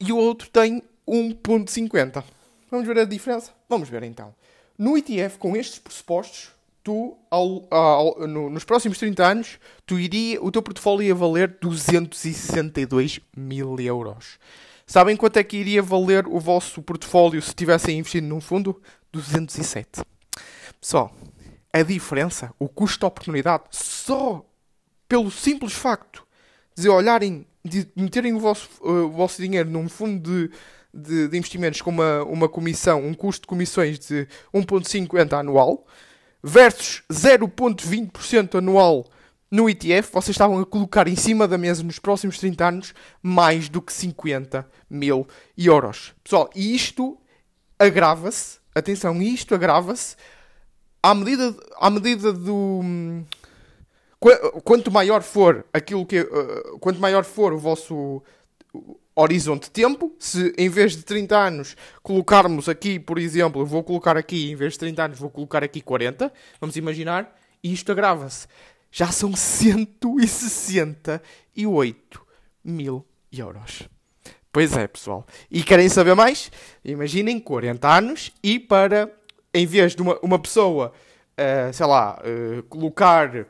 e 0.00 0.12
o 0.12 0.16
outro 0.16 0.48
tem 0.50 0.82
1.50. 1.08 2.22
Vamos 2.70 2.86
ver 2.86 2.98
a 2.98 3.04
diferença? 3.04 3.52
Vamos 3.68 3.88
ver 3.88 4.02
então. 4.02 4.34
No 4.78 4.96
ETF, 4.96 5.38
com 5.38 5.56
estes 5.56 5.78
pressupostos, 5.78 6.50
tu, 6.82 7.16
ao, 7.30 7.66
ao, 7.70 8.26
no, 8.26 8.50
nos 8.50 8.64
próximos 8.64 8.98
30 8.98 9.24
anos, 9.24 9.58
tu 9.86 9.98
iria, 9.98 10.42
o 10.42 10.50
teu 10.50 10.62
portfólio 10.62 11.06
ia 11.06 11.14
valer 11.14 11.56
262 11.60 13.20
mil 13.36 13.78
euros. 13.78 14.38
Sabem 14.86 15.16
quanto 15.16 15.38
é 15.38 15.44
que 15.44 15.56
iria 15.56 15.82
valer 15.82 16.26
o 16.26 16.38
vosso 16.38 16.82
portfólio 16.82 17.40
se 17.40 17.54
tivessem 17.54 17.98
investido 17.98 18.26
num 18.26 18.40
fundo? 18.40 18.80
207. 19.12 20.02
Pessoal, 20.80 21.14
a 21.72 21.82
diferença, 21.82 22.52
o 22.58 22.68
custo 22.68 23.00
de 23.00 23.06
oportunidade, 23.06 23.64
só 23.70 24.44
pelo 25.08 25.30
simples 25.30 25.72
facto 25.72 26.26
de 26.76 26.88
olharem, 26.88 27.46
de 27.64 27.88
meterem 27.96 28.34
o 28.34 28.40
vosso, 28.40 28.68
uh, 28.80 29.06
o 29.06 29.10
vosso 29.10 29.40
dinheiro 29.40 29.70
num 29.70 29.88
fundo 29.88 30.20
de, 30.20 30.50
de, 30.92 31.28
de, 31.28 31.38
investimentos 31.38 31.80
com 31.80 31.90
uma, 31.90 32.22
uma 32.24 32.48
comissão, 32.48 33.04
um 33.04 33.14
custo 33.14 33.42
de 33.42 33.46
comissões 33.46 33.98
de 33.98 34.26
1,50 34.54 35.38
anual, 35.38 35.86
versus 36.42 37.02
0,20% 37.10 38.58
anual 38.58 39.06
no 39.50 39.68
ETF, 39.68 40.10
vocês 40.12 40.34
estavam 40.34 40.58
a 40.58 40.64
colocar 40.64 41.06
em 41.06 41.14
cima 41.14 41.46
da 41.46 41.58
mesa 41.58 41.82
nos 41.82 41.98
próximos 41.98 42.38
30 42.38 42.66
anos 42.66 42.94
mais 43.22 43.68
do 43.68 43.82
que 43.82 43.92
50 43.92 44.66
mil 44.88 45.28
euros. 45.58 46.14
Pessoal, 46.24 46.48
e 46.54 46.74
isto 46.74 47.18
agrava-se, 47.78 48.58
atenção, 48.74 49.20
isto 49.20 49.54
agrava-se 49.54 50.16
à 51.02 51.14
medida, 51.14 51.54
à 51.76 51.90
medida 51.90 52.32
do. 52.32 52.80
Quanto 54.64 54.90
maior 54.90 55.22
for 55.22 55.66
aquilo 55.72 56.06
que. 56.06 56.20
Uh, 56.20 56.78
quanto 56.78 57.00
maior 57.00 57.24
for 57.24 57.52
o 57.52 57.58
vosso 57.58 58.22
horizonte 59.14 59.64
de 59.64 59.70
tempo, 59.70 60.14
se 60.18 60.54
em 60.56 60.66
vez 60.68 60.96
de 60.96 61.02
30 61.02 61.36
anos 61.36 61.76
colocarmos 62.02 62.66
aqui, 62.68 62.98
por 62.98 63.18
exemplo, 63.18 63.66
vou 63.66 63.82
colocar 63.82 64.16
aqui, 64.16 64.50
em 64.50 64.56
vez 64.56 64.72
de 64.74 64.78
30 64.78 65.04
anos, 65.04 65.18
vou 65.18 65.28
colocar 65.28 65.62
aqui 65.62 65.82
40, 65.82 66.32
vamos 66.60 66.76
imaginar, 66.76 67.36
e 67.62 67.70
isto 67.72 67.92
agrava-se. 67.92 68.46
Já 68.90 69.08
são 69.08 69.36
168 69.36 72.22
mil 72.64 73.04
euros. 73.32 73.88
Pois 74.52 74.76
é, 74.76 74.86
pessoal. 74.86 75.26
E 75.50 75.62
querem 75.62 75.88
saber 75.88 76.14
mais? 76.14 76.52
Imaginem 76.84 77.40
40 77.40 77.88
anos 77.88 78.32
e 78.42 78.58
para 78.58 79.10
em 79.54 79.66
vez 79.66 79.94
de 79.94 80.02
uma, 80.02 80.18
uma 80.22 80.38
pessoa, 80.38 80.92
uh, 81.38 81.72
sei 81.72 81.86
lá, 81.86 82.20
uh, 82.20 82.62
colocar 82.64 83.46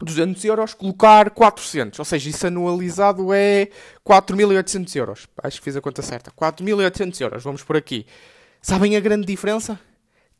200 0.00 0.44
euros, 0.44 0.74
colocar 0.74 1.30
400. 1.30 1.98
Ou 1.98 2.04
seja, 2.04 2.30
isso 2.30 2.46
anualizado 2.46 3.32
é 3.32 3.68
4.800 4.06 4.96
euros. 4.96 5.26
Acho 5.42 5.58
que 5.58 5.64
fiz 5.64 5.76
a 5.76 5.80
conta 5.80 6.02
certa. 6.02 6.30
4.800 6.30 7.20
euros, 7.20 7.42
vamos 7.42 7.62
por 7.62 7.76
aqui. 7.76 8.06
Sabem 8.60 8.96
a 8.96 9.00
grande 9.00 9.26
diferença? 9.26 9.80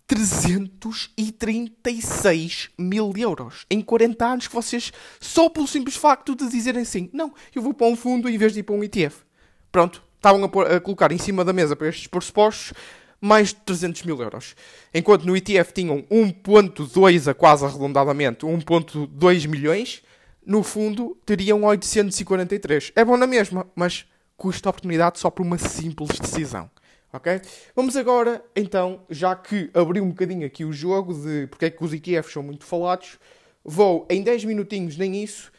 336 0.07 2.71
mil 2.79 3.13
euros 3.17 3.67
em 3.71 3.81
40 3.81 4.27
anos 4.27 4.47
que 4.49 4.55
vocês, 4.55 4.93
só 5.19 5.49
pelo 5.49 5.67
simples 5.67 5.97
facto 5.97 6.37
de 6.37 6.47
dizerem 6.49 6.83
assim, 6.83 7.09
não, 7.13 7.33
eu 7.55 7.63
vou 7.63 7.73
para 7.73 7.87
um 7.87 7.97
fundo 7.97 8.29
em 8.29 8.37
vez 8.37 8.53
de 8.53 8.61
ir 8.61 8.63
para 8.63 8.75
um 8.75 8.85
ETF. 8.85 9.23
Pronto, 9.71 10.03
estavam 10.17 10.45
a, 10.45 10.49
pôr, 10.49 10.71
a 10.71 10.79
colocar 10.81 11.11
em 11.13 11.19
cima 11.19 11.43
da 11.45 11.53
mesa 11.53 11.75
para 11.75 11.89
estes 11.89 12.09
pressupostos 12.09 12.75
mais 13.23 13.51
de 13.51 13.55
300 13.55 14.03
mil 14.03 14.21
euros. 14.21 14.57
Enquanto 14.93 15.25
no 15.25 15.37
ETF 15.37 15.73
tinham 15.73 16.03
1.2 16.11 17.31
a 17.31 17.35
quase 17.35 17.65
arredondadamente 17.65 18.45
1.2 18.45 19.47
milhões, 19.47 20.03
no 20.45 20.65
fundo 20.65 21.17
teriam 21.25 21.63
843. 21.63 22.93
É 22.97 23.05
bom 23.05 23.17
na 23.17 23.29
mesma, 23.29 23.65
mas 23.77 24.05
custa 24.37 24.69
oportunidade 24.69 25.21
só 25.21 25.31
por 25.31 25.47
uma 25.47 25.57
simples 25.57 26.19
decisão. 26.19 26.69
Ok? 27.13 27.41
Vamos 27.77 27.97
agora, 27.97 28.43
então, 28.57 29.03
já 29.09 29.37
que 29.37 29.71
abri 29.73 30.01
um 30.01 30.09
bocadinho 30.09 30.45
aqui 30.45 30.65
o 30.65 30.73
jogo 30.73 31.15
de 31.15 31.47
porque 31.47 31.67
é 31.67 31.71
que 31.71 31.85
os 31.85 31.93
ETFs 31.93 32.33
são 32.33 32.43
muito 32.43 32.65
falados, 32.65 33.19
vou 33.63 34.07
em 34.11 34.23
10 34.23 34.47
minutinhos, 34.47 34.97
nem 34.97 35.23
isso, 35.23 35.52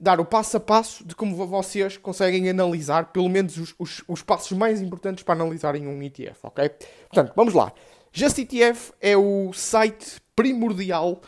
dar 0.00 0.18
o 0.18 0.24
passo 0.24 0.56
a 0.56 0.60
passo 0.60 1.06
de 1.06 1.14
como 1.14 1.46
vocês 1.46 1.98
conseguem 1.98 2.48
analisar, 2.48 3.12
pelo 3.12 3.28
menos 3.28 3.58
os, 3.58 3.74
os, 3.78 4.02
os 4.08 4.22
passos 4.22 4.56
mais 4.56 4.80
importantes 4.80 5.22
para 5.22 5.34
analisarem 5.34 5.86
um 5.86 6.02
ETF, 6.02 6.38
ok? 6.44 6.70
Portanto, 7.08 7.32
vamos 7.36 7.52
lá. 7.52 7.70
JustETF 8.10 8.92
é 9.00 9.16
o 9.16 9.52
site 9.52 10.20
primordial 10.34 11.20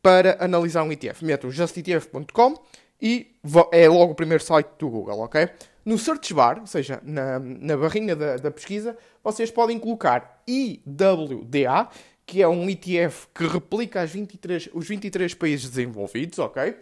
para 0.00 0.36
analisar 0.42 0.84
um 0.84 0.92
ETF. 0.92 1.24
Metam 1.24 1.50
justetf.com 1.50 2.54
e 3.00 3.34
é 3.72 3.88
logo 3.88 4.12
o 4.12 4.14
primeiro 4.14 4.42
site 4.42 4.68
do 4.78 4.88
Google, 4.88 5.18
ok? 5.20 5.48
No 5.84 5.98
search 5.98 6.32
bar, 6.32 6.60
ou 6.60 6.66
seja, 6.66 7.00
na, 7.02 7.40
na 7.40 7.76
barrinha 7.76 8.14
da, 8.14 8.36
da 8.36 8.50
pesquisa, 8.52 8.96
vocês 9.22 9.50
podem 9.50 9.80
colocar 9.80 10.42
IWDA, 10.46 11.88
que 12.24 12.40
é 12.40 12.46
um 12.46 12.70
ETF 12.70 13.26
que 13.34 13.44
replica 13.46 14.06
23, 14.06 14.70
os 14.72 14.86
23 14.86 15.34
países 15.34 15.68
desenvolvidos, 15.68 16.38
ok? 16.38 16.76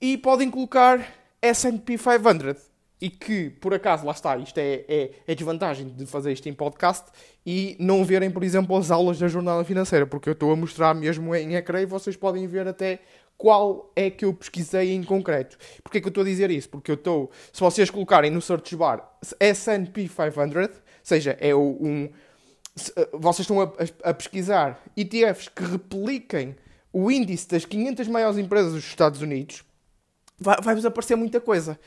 E 0.00 0.16
podem 0.16 0.50
colocar 0.50 1.04
S&P 1.42 1.98
500, 1.98 2.68
e 3.00 3.08
que, 3.08 3.50
por 3.50 3.72
acaso, 3.72 4.04
lá 4.04 4.12
está, 4.12 4.36
isto 4.36 4.58
é, 4.58 4.84
é, 4.88 5.10
é, 5.26 5.34
desvantagem 5.34 5.88
de 5.88 6.04
fazer 6.04 6.32
isto 6.32 6.48
em 6.48 6.52
podcast 6.52 7.06
e 7.46 7.76
não 7.78 8.04
verem, 8.04 8.30
por 8.30 8.42
exemplo, 8.42 8.76
as 8.76 8.90
aulas 8.90 9.18
da 9.18 9.28
jornada 9.28 9.62
financeira, 9.64 10.06
porque 10.06 10.28
eu 10.28 10.32
estou 10.32 10.52
a 10.52 10.56
mostrar 10.56 10.94
mesmo 10.94 11.34
em 11.34 11.54
ecrã 11.54 11.80
e 11.80 11.86
vocês 11.86 12.16
podem 12.16 12.46
ver 12.46 12.66
até 12.66 13.00
qual 13.36 13.92
é 13.94 14.10
que 14.10 14.24
eu 14.24 14.34
pesquisei 14.34 14.92
em 14.92 15.04
concreto. 15.04 15.56
Porquê 15.82 16.00
que 16.00 16.08
eu 16.08 16.10
estou 16.10 16.22
a 16.22 16.26
dizer 16.26 16.50
isso? 16.50 16.68
Porque 16.68 16.90
eu 16.90 16.96
estou, 16.96 17.30
se 17.52 17.60
vocês 17.60 17.88
colocarem 17.88 18.32
no 18.32 18.42
search 18.42 18.74
bar 18.74 19.08
S&P 19.38 20.08
500, 20.08 20.36
ou 20.36 20.68
seja, 21.04 21.36
é 21.40 21.54
um... 21.54 22.10
Eh, 22.96 23.08
vocês 23.12 23.40
estão 23.40 23.60
a, 23.60 23.72
a 24.02 24.14
pesquisar 24.14 24.82
ETFs 24.96 25.48
que 25.48 25.62
repliquem 25.62 26.56
o 26.92 27.10
índice 27.12 27.48
das 27.48 27.64
500 27.64 28.08
maiores 28.08 28.38
empresas 28.38 28.72
dos 28.72 28.84
Estados 28.84 29.22
Unidos, 29.22 29.62
vai-vos 30.38 30.84
aparecer 30.84 31.16
muita 31.16 31.40
coisa 31.40 31.78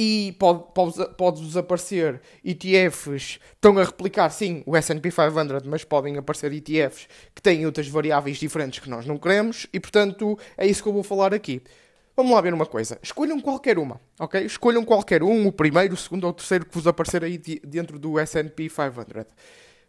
e 0.00 0.36
pode, 0.38 0.62
pode, 0.72 1.14
pode 1.16 1.58
aparecer 1.58 2.20
ETFs 2.44 3.40
estão 3.52 3.76
a 3.78 3.82
replicar 3.82 4.30
sim 4.30 4.62
o 4.64 4.76
S&P 4.76 5.10
500, 5.10 5.66
mas 5.66 5.82
podem 5.82 6.16
aparecer 6.16 6.52
ETFs 6.52 7.08
que 7.34 7.42
têm 7.42 7.66
outras 7.66 7.88
variáveis 7.88 8.36
diferentes 8.36 8.78
que 8.78 8.88
nós 8.88 9.04
não 9.06 9.18
queremos 9.18 9.66
e 9.72 9.80
portanto 9.80 10.38
é 10.56 10.66
isso 10.66 10.84
que 10.84 10.88
eu 10.88 10.92
vou 10.92 11.02
falar 11.02 11.34
aqui. 11.34 11.60
Vamos 12.16 12.32
lá 12.32 12.40
ver 12.40 12.54
uma 12.54 12.66
coisa. 12.66 12.98
Escolham 13.02 13.40
qualquer 13.40 13.78
uma, 13.78 14.00
ok? 14.18 14.44
Escolham 14.44 14.84
qualquer 14.84 15.22
um, 15.22 15.46
o 15.46 15.52
primeiro, 15.52 15.94
o 15.94 15.96
segundo 15.96 16.24
ou 16.24 16.30
o 16.30 16.32
terceiro 16.32 16.66
que 16.66 16.74
vos 16.74 16.86
aparecer 16.86 17.22
aí 17.24 17.38
dentro 17.38 17.98
do 17.98 18.18
S&P 18.18 18.68
500. 18.68 19.24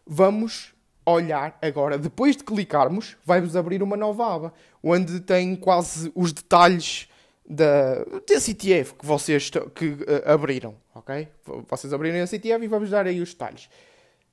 Vamos 0.06 0.72
olhar 1.04 1.58
agora, 1.62 1.98
depois 1.98 2.36
de 2.36 2.44
clicarmos, 2.44 3.16
vai-vos 3.24 3.56
abrir 3.56 3.82
uma 3.82 3.96
nova 3.96 4.34
aba, 4.34 4.54
onde 4.82 5.20
tem 5.20 5.56
quase 5.56 6.10
os 6.14 6.32
detalhes 6.32 7.08
da, 7.50 8.04
desse 8.24 8.52
ETF 8.52 8.94
que 8.94 9.04
vocês 9.04 9.50
que, 9.74 9.86
uh, 9.86 9.98
abriram, 10.24 10.76
ok? 10.94 11.26
Vocês 11.68 11.92
abriram 11.92 12.18
esse 12.18 12.36
ETF 12.36 12.64
e 12.64 12.68
vamos 12.68 12.88
dar 12.90 13.06
aí 13.06 13.20
os 13.20 13.30
detalhes. 13.30 13.68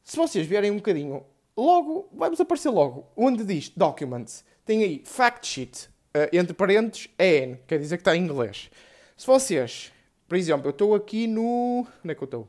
Se 0.03 0.15
vocês 0.15 0.45
vierem 0.45 0.69
um 0.69 0.75
bocadinho, 0.75 1.25
logo, 1.55 2.07
vai-vos 2.13 2.39
aparecer 2.39 2.69
logo, 2.69 3.07
onde 3.17 3.43
diz 3.43 3.69
Documents, 3.69 4.45
tem 4.63 4.83
aí 4.83 5.01
Fact 5.03 5.47
Sheet, 5.47 5.89
uh, 6.15 6.29
entre 6.31 6.53
parênteses, 6.53 7.09
EN, 7.17 7.57
quer 7.65 7.79
dizer 7.79 7.97
que 7.97 8.01
está 8.01 8.15
em 8.15 8.23
inglês. 8.23 8.69
Se 9.17 9.25
vocês, 9.25 9.91
por 10.27 10.37
exemplo, 10.37 10.67
eu 10.67 10.71
estou 10.71 10.93
aqui 10.93 11.25
no... 11.25 11.87
onde 12.03 12.11
é 12.11 12.15
que 12.15 12.21
eu 12.21 12.25
estou? 12.25 12.47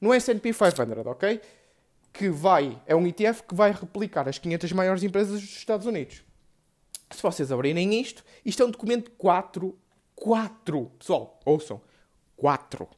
No 0.00 0.14
S&P 0.14 0.52
500, 0.52 0.78
ok? 1.06 1.40
Que 2.12 2.28
vai, 2.28 2.80
é 2.86 2.94
um 2.94 3.04
ETF 3.04 3.42
que 3.42 3.54
vai 3.54 3.72
replicar 3.72 4.28
as 4.28 4.38
500 4.38 4.70
maiores 4.70 5.02
empresas 5.02 5.40
dos 5.40 5.56
Estados 5.56 5.86
Unidos. 5.88 6.22
Se 7.10 7.20
vocês 7.20 7.50
abrirem 7.50 8.00
isto, 8.00 8.24
isto 8.44 8.62
é 8.62 8.66
um 8.66 8.70
documento 8.70 9.10
4 9.12 9.76
Quatro. 10.14 10.90
Pessoal, 10.98 11.40
ouçam. 11.44 11.80
Quatro. 12.36 12.88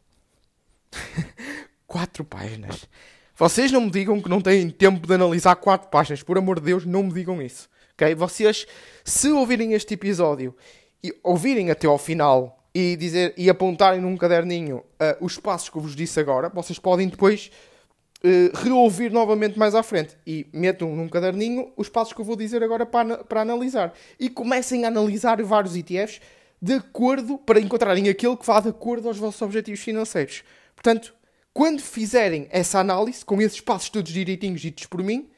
quatro 1.86 2.24
páginas. 2.24 2.86
Vocês 3.34 3.70
não 3.70 3.82
me 3.82 3.90
digam 3.90 4.20
que 4.20 4.28
não 4.28 4.40
têm 4.40 4.70
tempo 4.70 5.06
de 5.06 5.14
analisar 5.14 5.56
quatro 5.56 5.88
páginas. 5.88 6.22
Por 6.22 6.38
amor 6.38 6.58
de 6.58 6.66
Deus, 6.66 6.86
não 6.86 7.02
me 7.02 7.12
digam 7.12 7.40
isso. 7.40 7.68
Ok? 7.94 8.14
Vocês, 8.14 8.66
se 9.04 9.30
ouvirem 9.30 9.72
este 9.72 9.94
episódio 9.94 10.54
e 11.02 11.14
ouvirem 11.22 11.70
até 11.70 11.86
ao 11.86 11.98
final 11.98 12.66
e, 12.74 12.96
dizer, 12.96 13.34
e 13.36 13.48
apontarem 13.48 14.00
num 14.00 14.16
caderninho 14.16 14.78
uh, 14.78 14.84
os 15.24 15.38
passos 15.38 15.68
que 15.68 15.76
eu 15.76 15.82
vos 15.82 15.96
disse 15.96 16.20
agora, 16.20 16.48
vocês 16.48 16.78
podem 16.78 17.08
depois 17.08 17.50
uh, 18.24 18.58
reouvir 18.58 19.10
novamente 19.10 19.58
mais 19.58 19.74
à 19.74 19.82
frente. 19.82 20.16
E 20.26 20.46
metam 20.52 20.94
num 20.94 21.08
caderninho 21.08 21.72
os 21.76 21.88
passos 21.88 22.12
que 22.12 22.20
eu 22.20 22.24
vou 22.24 22.36
dizer 22.36 22.62
agora 22.62 22.84
para, 22.84 23.24
para 23.24 23.40
analisar. 23.40 23.94
E 24.20 24.28
comecem 24.28 24.84
a 24.84 24.88
analisar 24.88 25.42
vários 25.42 25.76
ETFs 25.76 26.20
de 26.60 26.74
acordo 26.74 27.38
para 27.38 27.60
encontrarem 27.60 28.08
aquele 28.08 28.36
que 28.36 28.46
vá 28.46 28.60
de 28.60 28.68
acordo 28.68 29.08
aos 29.08 29.18
vossos 29.18 29.42
objetivos 29.42 29.80
financeiros. 29.80 30.42
Portanto, 30.74 31.14
quando 31.52 31.80
fizerem 31.80 32.46
essa 32.50 32.78
análise, 32.78 33.24
com 33.24 33.40
esses 33.40 33.60
passos 33.60 33.88
todos 33.88 34.12
direitinhos 34.12 34.60
ditos 34.60 34.86
por 34.86 35.02
mim, 35.02 35.28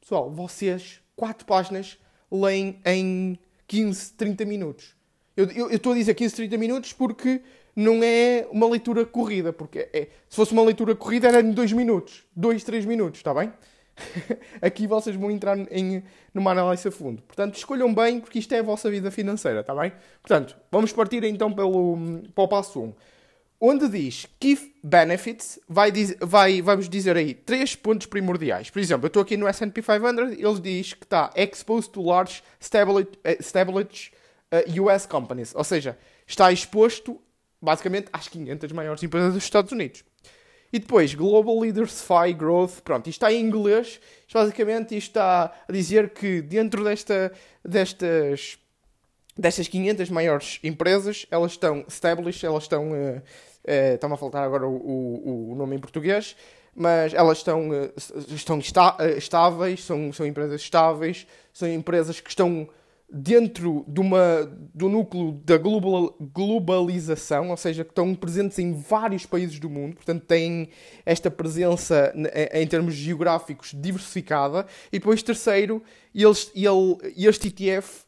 pessoal, 0.00 0.30
vocês, 0.30 1.00
quatro 1.16 1.44
páginas, 1.44 1.98
leem 2.30 2.80
em 2.84 3.38
15, 3.66 4.12
30 4.12 4.44
minutos. 4.44 4.94
Eu, 5.36 5.70
estou 5.70 5.92
a 5.92 5.96
dizer 5.96 6.14
15, 6.14 6.34
30 6.36 6.56
minutos 6.56 6.92
porque 6.92 7.40
não 7.74 8.02
é 8.04 8.46
uma 8.50 8.68
leitura 8.68 9.04
corrida. 9.04 9.52
Porque 9.52 9.88
é, 9.92 10.08
se 10.28 10.36
fosse 10.36 10.52
uma 10.52 10.62
leitura 10.62 10.94
corrida 10.94 11.28
era 11.28 11.40
em 11.40 11.50
2 11.50 11.72
minutos. 11.72 12.24
2, 12.36 12.62
3 12.62 12.84
minutos, 12.84 13.18
está 13.18 13.34
bem? 13.34 13.52
Aqui 14.60 14.86
vocês 14.86 15.16
vão 15.16 15.30
entrar 15.30 15.56
em, 15.70 16.02
numa 16.32 16.50
análise 16.50 16.86
a 16.88 16.90
fundo. 16.90 17.22
Portanto, 17.22 17.56
escolham 17.56 17.92
bem, 17.94 18.20
porque 18.20 18.38
isto 18.38 18.52
é 18.54 18.58
a 18.58 18.62
vossa 18.62 18.90
vida 18.90 19.10
financeira, 19.10 19.60
está 19.60 19.74
bem? 19.74 19.92
Portanto, 20.22 20.56
vamos 20.70 20.92
partir 20.92 21.22
então 21.24 21.52
pelo, 21.52 22.22
para 22.34 22.44
o 22.44 22.48
passo 22.48 22.80
1. 22.80 22.94
Onde 23.60 23.88
diz 23.88 24.26
Key 24.38 24.74
Benefits, 24.82 25.58
vai, 25.68 25.90
vai, 26.20 26.60
vamos 26.60 26.88
dizer 26.88 27.16
aí 27.16 27.32
três 27.32 27.74
pontos 27.74 28.06
primordiais. 28.06 28.68
Por 28.68 28.78
exemplo, 28.78 29.06
eu 29.06 29.08
estou 29.08 29.22
aqui 29.22 29.36
no 29.36 29.46
S&P 29.48 29.80
500, 29.80 30.32
ele 30.32 30.60
diz 30.60 30.92
que 30.92 31.04
está 31.04 31.32
exposed 31.34 31.90
to 31.90 32.02
large 32.02 32.42
established, 32.60 33.18
established 33.40 34.12
uh, 34.52 34.82
US 34.82 35.06
companies. 35.06 35.54
Ou 35.54 35.64
seja, 35.64 35.96
está 36.26 36.52
exposto 36.52 37.18
basicamente 37.60 38.08
às 38.12 38.28
500 38.28 38.70
maiores 38.72 39.02
empresas 39.02 39.32
dos 39.32 39.42
Estados 39.42 39.72
Unidos. 39.72 40.04
E 40.74 40.80
depois, 40.80 41.14
Global 41.14 41.60
Leaders 41.60 42.02
Fi 42.02 42.32
Growth. 42.32 42.80
Pronto, 42.82 43.08
isto 43.08 43.24
está 43.24 43.32
em 43.32 43.40
inglês. 43.40 44.00
Isto, 44.26 44.36
basicamente, 44.36 44.96
isto 44.96 45.10
está 45.10 45.54
a 45.68 45.72
dizer 45.72 46.10
que 46.10 46.42
dentro 46.42 46.82
desta, 46.82 47.32
destas, 47.64 48.58
destas 49.38 49.68
500 49.68 50.10
maiores 50.10 50.58
empresas, 50.64 51.26
elas 51.30 51.52
estão 51.52 51.84
established, 51.86 52.44
elas 52.44 52.64
estão. 52.64 52.90
Uh, 52.90 53.18
uh, 53.18 53.94
Está-me 53.94 54.14
a 54.14 54.16
faltar 54.16 54.42
agora 54.42 54.66
o, 54.66 54.74
o, 54.74 55.52
o, 55.52 55.54
nome 55.54 55.76
em 55.76 55.78
português. 55.78 56.34
Mas 56.74 57.14
elas 57.14 57.38
estão, 57.38 57.70
uh, 57.70 57.92
estão 58.34 58.58
está, 58.58 58.96
estáveis, 59.16 59.84
são, 59.84 60.12
são 60.12 60.26
empresas 60.26 60.60
estáveis, 60.60 61.24
são 61.52 61.68
empresas 61.68 62.18
que 62.18 62.30
estão 62.30 62.68
dentro 63.16 63.84
de 63.86 64.00
uma, 64.00 64.42
do 64.74 64.88
núcleo 64.88 65.40
da 65.44 65.56
global, 65.56 66.16
globalização, 66.20 67.50
ou 67.50 67.56
seja, 67.56 67.84
que 67.84 67.92
estão 67.92 68.12
presentes 68.12 68.58
em 68.58 68.72
vários 68.72 69.24
países 69.24 69.60
do 69.60 69.70
mundo, 69.70 69.94
portanto 69.94 70.24
têm 70.24 70.68
esta 71.06 71.30
presença 71.30 72.12
em 72.52 72.66
termos 72.66 72.94
geográficos 72.94 73.72
diversificada. 73.72 74.66
E 74.92 74.98
depois, 74.98 75.22
terceiro, 75.22 75.80
eles, 76.12 76.50
ele, 76.56 77.14
este 77.16 77.48
ETF 77.48 78.04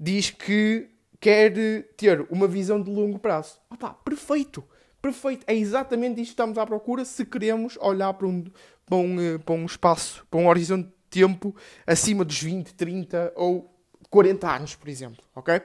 diz 0.00 0.30
que 0.30 0.88
quer 1.20 1.52
ter 1.94 2.26
uma 2.30 2.48
visão 2.48 2.80
de 2.80 2.90
longo 2.90 3.18
prazo. 3.18 3.58
Opa, 3.70 3.90
perfeito! 3.90 4.64
Perfeito! 5.02 5.44
É 5.46 5.54
exatamente 5.54 6.20
isto 6.22 6.30
que 6.30 6.32
estamos 6.32 6.56
à 6.56 6.64
procura 6.64 7.04
se 7.04 7.26
queremos 7.26 7.76
olhar 7.78 8.14
para 8.14 8.26
um, 8.26 8.44
para 8.86 8.96
um, 8.96 9.20
eh, 9.20 9.38
para 9.38 9.54
um 9.54 9.66
espaço, 9.66 10.26
para 10.30 10.40
um 10.40 10.48
horizonte 10.48 10.88
de 10.88 10.94
tempo 11.10 11.54
acima 11.86 12.24
dos 12.24 12.40
20, 12.42 12.74
30 12.74 13.34
ou 13.36 13.75
40 14.16 14.50
anos, 14.50 14.74
por 14.74 14.88
exemplo, 14.88 15.22
ok? 15.34 15.60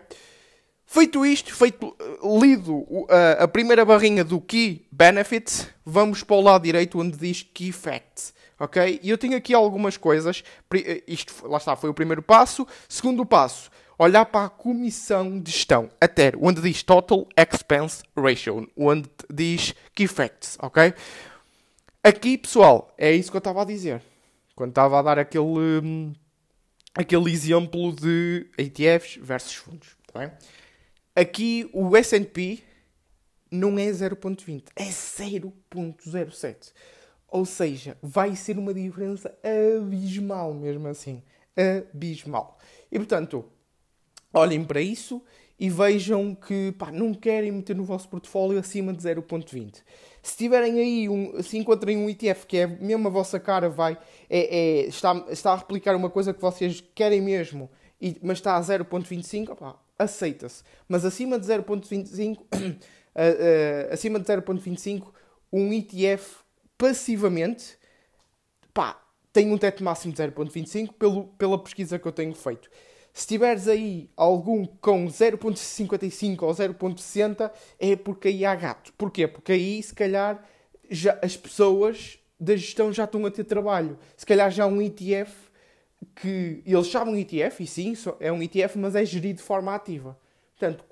Feito 0.85 1.25
isto, 1.25 1.55
feito, 1.55 1.95
eh, 1.97 2.37
lido 2.37 2.79
uh, 2.79 3.07
a 3.39 3.47
primeira 3.47 3.85
barrinha 3.85 4.25
do 4.25 4.41
Key 4.41 4.85
Benefits, 4.91 5.69
vamos 5.85 6.21
para 6.21 6.35
o 6.35 6.41
lado 6.41 6.63
direito 6.63 6.99
onde 6.99 7.15
diz 7.15 7.43
Key 7.43 7.71
Facts, 7.71 8.33
ok? 8.59 8.99
E 9.01 9.09
eu 9.09 9.17
tenho 9.17 9.37
aqui 9.37 9.53
algumas 9.53 9.95
coisas, 9.95 10.43
eh, 10.73 11.01
isto, 11.07 11.33
lá 11.47 11.59
está, 11.59 11.77
foi 11.77 11.89
o 11.89 11.93
primeiro 11.93 12.21
passo. 12.21 12.67
Segundo 12.89 13.25
passo, 13.25 13.71
olhar 13.97 14.25
para 14.25 14.47
a 14.47 14.49
comissão 14.49 15.39
de 15.39 15.49
gestão, 15.49 15.89
a 16.01 16.09
ter, 16.09 16.37
onde 16.41 16.59
diz 16.59 16.83
Total 16.83 17.25
Expense 17.37 18.03
Ratio, 18.17 18.69
onde 18.75 19.09
diz 19.33 19.73
Key 19.95 20.07
Facts, 20.07 20.57
ok? 20.61 20.93
Aqui, 22.03 22.37
pessoal, 22.37 22.93
é 22.97 23.13
isso 23.13 23.31
que 23.31 23.37
eu 23.37 23.39
estava 23.39 23.61
a 23.61 23.65
dizer. 23.65 24.01
Quando 24.57 24.71
estava 24.71 24.99
a 24.99 25.01
dar 25.01 25.19
aquele... 25.19 26.13
Aquele 26.93 27.31
exemplo 27.31 27.93
de 27.95 28.47
ETFs 28.57 29.17
versus 29.21 29.55
fundos. 29.55 29.95
Tá? 30.11 30.37
Aqui 31.15 31.69
o 31.73 31.95
S&P 31.95 32.59
não 33.49 33.77
é 33.77 33.87
0.20, 33.87 34.63
é 34.75 34.85
0.07. 34.85 36.73
Ou 37.27 37.45
seja, 37.45 37.97
vai 38.01 38.35
ser 38.35 38.57
uma 38.57 38.73
diferença 38.73 39.33
abismal 39.43 40.53
mesmo 40.53 40.87
assim. 40.87 41.23
Abismal. 41.55 42.57
E 42.91 42.97
portanto, 42.97 43.45
olhem 44.33 44.63
para 44.63 44.81
isso 44.81 45.23
e 45.61 45.69
vejam 45.69 46.33
que 46.33 46.71
pá, 46.71 46.91
não 46.91 47.13
querem 47.13 47.51
meter 47.51 47.75
no 47.75 47.85
vosso 47.85 48.09
portfólio 48.09 48.57
acima 48.57 48.91
de 48.91 49.03
0.20. 49.03 49.83
Se 50.23 50.37
tiverem 50.37 50.79
aí, 50.79 51.07
um, 51.07 51.41
se 51.41 51.57
encontrem 51.57 51.97
um 51.97 52.09
ETF 52.09 52.45
que 52.47 52.57
é 52.57 52.67
mesmo 52.67 53.07
a 53.07 53.11
vossa 53.11 53.39
cara, 53.39 53.69
vai, 53.69 53.97
é, 54.33 54.39
é, 54.39 54.87
está, 54.87 55.25
está 55.29 55.51
a 55.51 55.57
replicar 55.57 55.93
uma 55.93 56.09
coisa 56.09 56.33
que 56.33 56.39
vocês 56.39 56.81
querem 56.95 57.19
mesmo, 57.19 57.69
e, 57.99 58.17
mas 58.23 58.37
está 58.37 58.55
a 58.55 58.61
0.25, 58.61 59.75
aceita-se. 59.99 60.63
Mas 60.87 61.03
acima 61.03 61.37
de 61.37 61.45
0.25, 61.45 62.37
uh, 62.39 62.45
uh, 62.45 63.93
acima 63.93 64.17
de 64.21 64.25
0.25, 64.25 65.11
um 65.51 65.73
ETF 65.73 66.37
passivamente, 66.77 67.77
pá, 68.73 69.03
tem 69.33 69.51
um 69.51 69.57
teto 69.57 69.83
máximo 69.83 70.13
de 70.13 70.23
0.25 70.23 71.27
pela 71.37 71.61
pesquisa 71.61 71.99
que 71.99 72.07
eu 72.07 72.11
tenho 72.13 72.33
feito. 72.33 72.69
Se 73.11 73.27
tiveres 73.27 73.67
aí 73.67 74.09
algum 74.15 74.65
com 74.65 75.07
0.55 75.07 76.43
ou 76.43 76.53
0.60, 76.53 77.51
é 77.77 77.97
porque 77.97 78.29
aí 78.29 78.45
há 78.45 78.55
gato. 78.55 78.93
Porquê? 78.93 79.27
Porque 79.27 79.51
aí, 79.51 79.83
se 79.83 79.93
calhar, 79.93 80.41
já, 80.89 81.19
as 81.21 81.35
pessoas 81.35 82.20
da 82.41 82.55
gestão 82.55 82.91
já 82.91 83.03
estão 83.03 83.23
a 83.25 83.29
ter 83.29 83.43
trabalho. 83.43 83.99
Se 84.17 84.25
calhar 84.25 84.49
já 84.49 84.65
um 84.65 84.81
ETF 84.81 85.31
que 86.15 86.63
eles 86.65 86.87
chamam 86.87 87.15
ETF, 87.15 87.63
e 87.63 87.67
sim, 87.67 87.93
é 88.19 88.31
um 88.31 88.41
ETF, 88.41 88.79
mas 88.79 88.95
é 88.95 89.05
gerido 89.05 89.37
de 89.37 89.43
forma 89.43 89.75
ativa. 89.75 90.17
Portanto, 90.57 90.83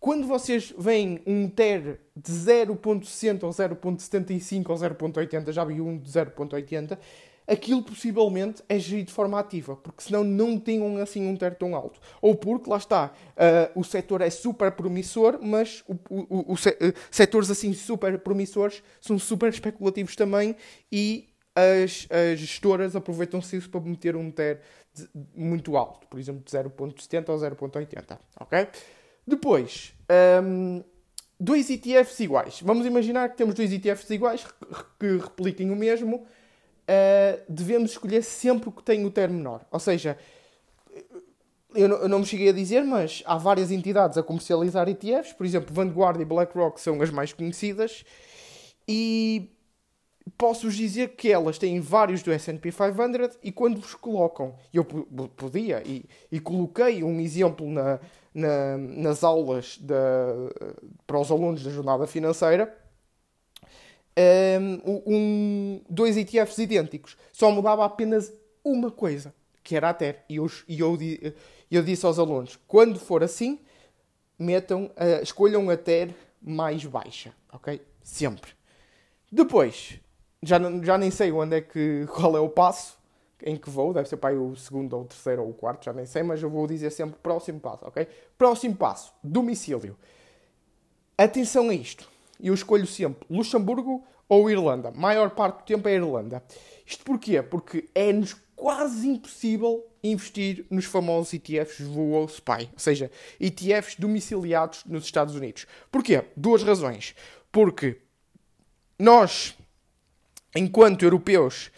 quando 0.00 0.26
vocês 0.26 0.74
veem 0.76 1.22
um 1.24 1.48
TER 1.48 2.00
de 2.16 2.32
0.60 2.32 3.44
ou 3.44 3.50
0.75 3.50 4.70
ou 4.70 4.76
0.80, 4.76 5.52
já 5.52 5.64
vi 5.64 5.80
um 5.80 5.96
de 5.96 6.10
0.80, 6.10 6.98
aquilo 7.46 7.82
possivelmente 7.82 8.62
é 8.68 8.78
gerido 8.78 9.08
de 9.08 9.12
forma 9.12 9.38
ativa, 9.38 9.76
porque 9.76 10.02
senão 10.02 10.24
não 10.24 10.58
tinham 10.58 10.96
assim 10.98 11.26
um 11.26 11.36
teto 11.36 11.58
tão 11.58 11.74
alto. 11.74 12.00
Ou 12.20 12.34
porque, 12.34 12.68
lá 12.68 12.76
está, 12.76 13.06
uh, 13.06 13.78
o 13.78 13.84
setor 13.84 14.20
é 14.20 14.30
super 14.30 14.72
promissor, 14.72 15.38
mas 15.42 15.84
o, 15.86 15.94
o, 16.08 16.52
o, 16.52 16.54
uh, 16.54 16.56
setores 17.10 17.50
assim 17.50 17.72
super 17.72 18.18
promissores 18.18 18.82
são 19.00 19.18
super 19.18 19.50
especulativos 19.50 20.16
também 20.16 20.56
e 20.90 21.28
as, 21.54 22.08
as 22.10 22.38
gestoras 22.38 22.96
aproveitam-se 22.96 23.56
isso 23.56 23.70
para 23.70 23.80
meter 23.80 24.16
um 24.16 24.30
TER 24.30 24.60
muito 25.34 25.76
alto, 25.76 26.06
por 26.08 26.18
exemplo, 26.18 26.42
de 26.44 26.50
0.70 26.50 27.28
ou 27.28 27.38
0.80, 27.38 28.18
ok? 28.40 28.68
Depois, 29.26 29.94
um, 30.42 30.82
dois 31.38 31.70
ETFs 31.70 32.20
iguais. 32.20 32.60
Vamos 32.62 32.86
imaginar 32.86 33.28
que 33.30 33.36
temos 33.36 33.54
dois 33.54 33.72
ETFs 33.72 34.10
iguais 34.10 34.44
que 34.98 35.16
repliquem 35.16 35.70
o 35.70 35.76
mesmo, 35.76 36.26
uh, 36.84 37.42
devemos 37.48 37.92
escolher 37.92 38.22
sempre 38.22 38.68
o 38.68 38.72
que 38.72 38.82
tem 38.82 39.04
o 39.04 39.10
termo 39.10 39.36
menor. 39.36 39.64
Ou 39.70 39.80
seja, 39.80 40.18
eu 41.74 41.88
não, 41.88 41.96
eu 41.96 42.08
não 42.08 42.18
me 42.20 42.26
cheguei 42.26 42.48
a 42.48 42.52
dizer, 42.52 42.84
mas 42.84 43.22
há 43.26 43.36
várias 43.36 43.70
entidades 43.70 44.16
a 44.16 44.22
comercializar 44.22 44.88
ETFs, 44.88 45.32
por 45.32 45.44
exemplo, 45.44 45.74
Vanguard 45.74 46.20
e 46.20 46.24
BlackRock 46.24 46.80
são 46.80 47.00
as 47.02 47.10
mais 47.10 47.32
conhecidas, 47.32 48.04
e 48.86 49.50
posso-vos 50.38 50.74
dizer 50.74 51.16
que 51.16 51.30
elas 51.30 51.58
têm 51.58 51.80
vários 51.80 52.22
do 52.22 52.32
S&P 52.32 52.70
500 52.70 53.38
e 53.42 53.52
quando 53.52 53.80
vos 53.80 53.94
colocam, 53.94 54.54
eu 54.72 54.84
podia 54.84 55.82
e, 55.84 56.04
e 56.30 56.40
coloquei 56.40 57.02
um 57.02 57.20
exemplo 57.20 57.68
na, 57.68 58.00
na, 58.32 58.78
nas 58.78 59.24
aulas 59.24 59.78
para 61.06 61.18
os 61.18 61.30
alunos 61.30 61.62
da 61.62 61.70
jornada 61.70 62.06
financeira, 62.06 62.74
um, 64.16 65.80
dois 65.88 66.16
ETFs 66.16 66.58
idênticos. 66.58 67.16
Só 67.32 67.50
mudava 67.50 67.84
apenas 67.84 68.32
uma 68.64 68.90
coisa, 68.90 69.34
que 69.62 69.76
era 69.76 69.90
a 69.90 69.94
TER. 69.94 70.24
E 70.28 70.36
eu, 70.36 70.46
eu, 70.68 70.98
eu 71.70 71.82
disse 71.82 72.06
aos 72.06 72.18
alunos: 72.18 72.58
quando 72.66 72.98
for 72.98 73.22
assim, 73.22 73.60
metam, 74.38 74.84
uh, 74.86 75.22
escolham 75.22 75.68
a 75.70 75.76
TER 75.76 76.14
mais 76.40 76.84
baixa, 76.84 77.32
ok? 77.52 77.80
Sempre. 78.02 78.52
Depois, 79.30 79.98
já, 80.42 80.58
já 80.82 80.98
nem 80.98 81.10
sei 81.10 81.32
onde 81.32 81.56
é 81.56 81.60
que, 81.60 82.06
qual 82.14 82.36
é 82.36 82.40
o 82.40 82.48
passo 82.48 83.02
em 83.46 83.56
que 83.56 83.68
vou, 83.68 83.92
deve 83.92 84.08
ser 84.08 84.16
para 84.16 84.34
o 84.40 84.56
segundo 84.56 84.94
ou 84.94 85.02
o 85.02 85.04
terceiro 85.04 85.42
ou 85.42 85.50
o 85.50 85.52
quarto, 85.52 85.84
já 85.84 85.92
nem 85.92 86.06
sei, 86.06 86.22
mas 86.22 86.42
eu 86.42 86.48
vou 86.48 86.66
dizer 86.66 86.90
sempre 86.90 87.18
próximo 87.22 87.60
passo, 87.60 87.84
ok? 87.84 88.06
Próximo 88.38 88.74
passo, 88.74 89.12
domicílio. 89.22 89.98
Atenção 91.18 91.68
a 91.68 91.74
isto 91.74 92.08
eu 92.48 92.54
escolho 92.54 92.86
sempre 92.86 93.26
Luxemburgo 93.30 94.04
ou 94.28 94.50
Irlanda. 94.50 94.90
Maior 94.90 95.30
parte 95.30 95.58
do 95.58 95.64
tempo 95.64 95.88
é 95.88 95.94
Irlanda. 95.94 96.42
Isto 96.86 97.04
porquê? 97.04 97.42
Porque 97.42 97.88
é-nos 97.94 98.34
quase 98.54 99.08
impossível 99.08 99.84
investir 100.02 100.66
nos 100.70 100.84
famosos 100.84 101.32
ETFs 101.32 101.80
VU 101.80 102.10
ou 102.10 102.28
SPY, 102.28 102.70
ou 102.72 102.78
seja, 102.78 103.10
ETFs 103.40 103.96
domiciliados 103.96 104.84
nos 104.84 105.04
Estados 105.04 105.34
Unidos. 105.34 105.66
Porquê? 105.90 106.24
Duas 106.36 106.62
razões. 106.62 107.14
Porque 107.50 107.98
nós, 108.98 109.56
enquanto 110.54 111.02
europeus, 111.02 111.70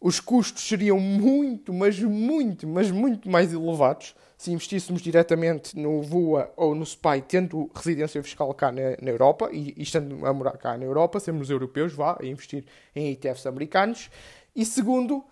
os 0.00 0.20
custos 0.20 0.64
seriam 0.64 0.98
muito, 0.98 1.72
mas 1.72 1.98
muito, 1.98 2.66
mas 2.66 2.90
muito 2.90 3.28
mais 3.28 3.52
elevados 3.52 4.14
se 4.38 4.52
investíssemos 4.52 5.02
diretamente 5.02 5.76
no 5.76 6.00
VUA 6.00 6.52
ou 6.56 6.72
no 6.72 6.86
SPY, 6.86 7.22
tendo 7.26 7.68
residência 7.74 8.22
fiscal 8.22 8.54
cá 8.54 8.70
na, 8.70 8.96
na 9.02 9.10
Europa 9.10 9.50
e, 9.52 9.74
e, 9.76 9.82
estando 9.82 10.24
a 10.24 10.32
morar 10.32 10.56
cá 10.56 10.78
na 10.78 10.84
Europa, 10.84 11.18
sermos 11.18 11.50
europeus, 11.50 11.92
vá, 11.92 12.16
a 12.20 12.24
investir 12.24 12.64
em 12.94 13.10
ETFs 13.10 13.46
americanos. 13.46 14.08
E 14.54 14.64
segundo, 14.64 15.24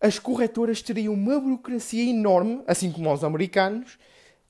as 0.00 0.18
corretoras 0.18 0.80
teriam 0.80 1.12
uma 1.12 1.38
burocracia 1.38 2.02
enorme, 2.02 2.62
assim 2.66 2.90
como 2.90 3.12
os 3.12 3.22
americanos, 3.22 3.98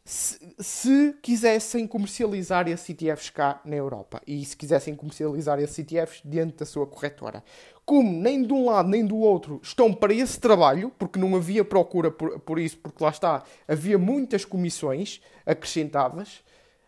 se, 0.05 0.39
se, 0.61 1.17
quisessem 1.21 1.85
comercializar 1.85 2.69
esses 2.69 2.89
ETFs 2.89 3.31
cá 3.31 3.61
na 3.65 3.75
Europa 3.75 4.23
e 4.27 4.45
se 4.45 4.57
quisessem 4.57 4.95
comercializar 4.95 5.59
esses 5.59 5.79
ETFs 5.79 6.21
dentro 6.25 6.59
da 6.59 6.67
sua 6.67 6.87
corretora. 6.87 7.43
Como 7.85 8.13
nem 8.13 8.43
de 8.43 8.53
um 8.53 8.67
lado 8.67 8.89
nem 8.89 9.05
do 9.05 9.17
outro 9.17 9.61
estão 9.63 9.93
para 9.93 10.15
esse 10.15 10.39
trabalho, 10.39 10.93
porque 10.99 11.19
não 11.19 11.35
havia 11.35 11.65
procura 11.65 12.11
por, 12.11 12.39
por 12.41 12.59
isso, 12.59 12.79
porque 12.79 13.03
lá 13.03 13.11
está, 13.11 13.43
havia 13.67 13.99
muitas 13.99 14.45
comissões 14.45 15.21
acrescentadas, 15.45 16.43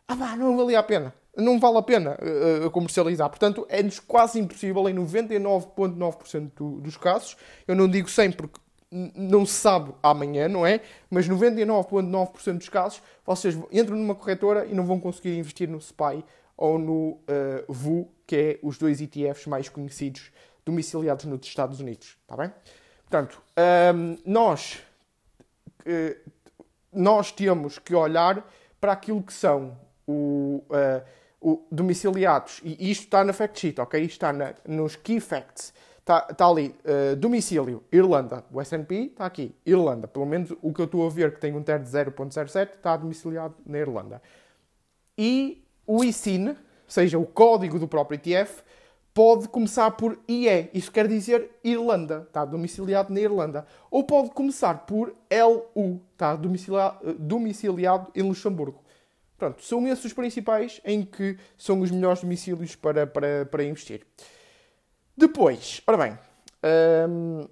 ah 0.07 0.17
pá, 0.17 0.37
não 0.37 0.57
valia 0.57 0.79
a 0.79 0.83
pena. 0.83 1.15
Não 1.37 1.59
vale 1.59 1.79
a 1.79 1.83
pena 1.83 2.17
uh, 2.65 2.71
comercializar. 2.71 3.29
Portanto, 3.29 3.67
é-nos 3.69 3.99
quase 3.99 4.39
impossível 4.39 4.89
em 4.89 4.95
99,9% 4.95 6.51
do, 6.55 6.81
dos 6.81 6.97
casos. 6.97 7.37
Eu 7.67 7.75
não 7.75 7.89
digo 7.89 8.09
100 8.09 8.31
porque 8.33 8.61
não 9.17 9.45
se 9.45 9.55
sabe 9.55 9.93
amanhã, 10.01 10.49
não 10.49 10.65
é? 10.65 10.81
Mas 11.11 11.29
99,9% 11.29 12.59
dos 12.59 12.69
casos 12.69 13.03
vocês 13.27 13.59
entram 13.73 13.97
numa 13.97 14.15
corretora 14.15 14.67
e 14.67 14.75
não 14.75 14.85
vão 14.85 15.01
conseguir 15.01 15.37
investir 15.37 15.69
no 15.69 15.81
SPY 15.81 16.25
ou 16.57 16.79
no 16.79 16.93
uh, 16.93 17.19
VU, 17.69 18.09
que 18.25 18.37
é 18.37 18.59
os 18.63 18.79
dois 18.79 19.01
ETFs 19.01 19.47
mais 19.47 19.69
conhecidos 19.69 20.31
domiciliados 20.65 21.25
nos 21.25 21.47
Estados 21.47 21.81
Unidos. 21.81 22.17
Está 22.23 22.37
bem? 22.37 22.53
Portanto, 23.03 23.43
um, 23.95 24.19
nós, 24.25 24.83
uh, 25.81 26.31
nós 26.93 27.31
temos 27.33 27.79
que 27.79 27.95
olhar 27.95 28.47
para 28.81 28.93
aquilo 28.93 29.23
que 29.23 29.33
são 29.33 29.79
o, 30.07 30.65
uh, 30.71 31.05
o 31.41 31.67
domiciliados, 31.71 32.61
e 32.65 32.91
isto 32.91 33.05
está 33.05 33.25
na 33.25 33.33
fact 33.33 33.61
sheet, 33.61 33.81
ok? 33.81 34.01
Isto 34.01 34.13
está 34.13 34.33
na, 34.33 34.55
nos 34.67 34.97
key 34.97 35.21
facts 35.21 35.73
Está 36.05 36.21
tá 36.21 36.47
ali, 36.47 36.77
uh, 36.85 37.17
domicílio, 37.17 37.83
Irlanda. 37.91 38.45
O 38.53 38.61
S&P 38.61 38.95
está 38.95 39.25
aqui, 39.25 39.55
Irlanda. 39.65 40.07
Pelo 40.07 40.27
menos 40.27 40.53
o 40.61 40.71
que 40.71 40.83
eu 40.83 40.85
estou 40.85 41.07
a 41.07 41.09
ver, 41.09 41.33
que 41.33 41.41
tem 41.41 41.57
um 41.57 41.63
TER 41.63 41.81
de 41.81 41.89
0.07, 41.89 42.75
está 42.75 42.95
domiciliado 42.95 43.55
na 43.65 43.79
Irlanda. 43.79 44.21
E 45.17 45.67
o 45.87 46.05
ISIN, 46.05 46.49
ou 46.49 46.57
seja, 46.87 47.19
o 47.19 47.25
código 47.25 47.79
do 47.79 47.89
próprio 47.89 48.17
ETF, 48.17 48.63
pode 49.15 49.49
começar 49.49 49.93
por 49.93 50.19
IE. 50.29 50.69
Isso 50.75 50.91
quer 50.91 51.07
dizer 51.07 51.53
Irlanda. 51.63 52.25
Está 52.27 52.45
domiciliado 52.45 53.15
na 53.15 53.21
Irlanda. 53.21 53.67
Ou 53.91 54.03
pode 54.03 54.31
começar 54.31 54.85
por 54.85 55.15
LU. 55.31 56.03
Está 56.13 56.35
domiciliado, 56.35 57.15
domiciliado 57.15 58.11
em 58.15 58.23
Luxemburgo. 58.23 58.83
Pronto, 59.39 59.63
são 59.63 59.87
esses 59.87 60.05
os 60.05 60.13
principais 60.13 60.81
em 60.85 61.05
que 61.05 61.39
são 61.57 61.81
os 61.81 61.91
melhores 61.91 62.21
domicílios 62.21 62.75
para, 62.75 63.07
para, 63.07 63.47
para 63.47 63.65
investir. 63.65 64.05
Depois, 65.17 65.81
ora 65.87 65.97
bem, 65.97 66.19
hum, 67.09 67.47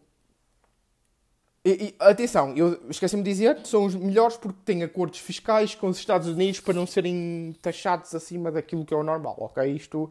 e, 1.64 1.70
e, 1.70 1.94
atenção, 2.00 2.56
eu 2.56 2.80
esqueci-me 2.90 3.22
de 3.22 3.30
dizer, 3.30 3.64
são 3.64 3.84
os 3.84 3.94
melhores 3.94 4.36
porque 4.36 4.58
têm 4.64 4.82
acordos 4.82 5.20
fiscais 5.20 5.76
com 5.76 5.88
os 5.88 5.98
Estados 5.98 6.26
Unidos 6.26 6.58
para 6.58 6.74
não 6.74 6.86
serem 6.86 7.54
taxados 7.62 8.12
acima 8.14 8.50
daquilo 8.50 8.84
que 8.84 8.92
é 8.92 8.96
o 8.96 9.04
normal, 9.04 9.36
ok? 9.38 9.64
Isto 9.70 10.10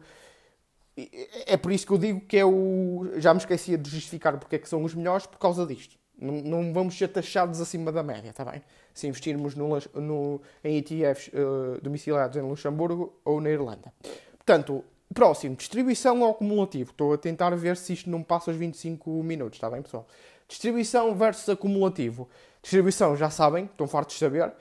é 0.96 1.56
por 1.56 1.72
isso 1.72 1.86
que 1.86 1.92
eu 1.92 1.98
digo 1.98 2.20
que 2.20 2.36
é 2.36 2.44
o. 2.44 3.12
Já 3.16 3.32
me 3.32 3.40
esquecia 3.40 3.78
de 3.78 3.88
justificar 3.90 4.38
porque 4.38 4.56
é 4.56 4.58
que 4.58 4.68
são 4.68 4.84
os 4.84 4.94
melhores 4.94 5.26
por 5.26 5.38
causa 5.38 5.66
disto. 5.66 5.96
Não, 6.18 6.34
não 6.42 6.72
vamos 6.72 6.96
ser 6.96 7.08
taxados 7.08 7.60
acima 7.60 7.90
da 7.90 8.02
média, 8.02 8.30
está 8.30 8.44
bem? 8.44 8.62
Se 8.94 9.06
investirmos 9.06 9.54
no, 9.54 9.70
no, 9.94 10.40
em 10.62 10.76
ETFs 10.76 11.28
uh, 11.28 11.80
domiciliados 11.82 12.36
em 12.36 12.42
Luxemburgo 12.42 13.18
ou 13.24 13.40
na 13.40 13.50
Irlanda. 13.50 13.92
Portanto, 14.36 14.84
Próximo, 15.12 15.56
distribuição 15.56 16.22
ao 16.24 16.30
acumulativo. 16.30 16.90
Estou 16.90 17.12
a 17.12 17.18
tentar 17.18 17.54
ver 17.54 17.76
se 17.76 17.92
isto 17.92 18.08
não 18.08 18.22
passa 18.22 18.50
os 18.50 18.56
25 18.56 19.22
minutos, 19.22 19.56
está 19.56 19.68
bem, 19.68 19.82
pessoal? 19.82 20.06
Distribuição 20.48 21.14
versus 21.14 21.48
acumulativo. 21.48 22.28
Distribuição, 22.62 23.16
já 23.16 23.28
sabem, 23.28 23.64
estão 23.64 23.86
fartos 23.86 24.14
de 24.14 24.20
saber. 24.20 24.52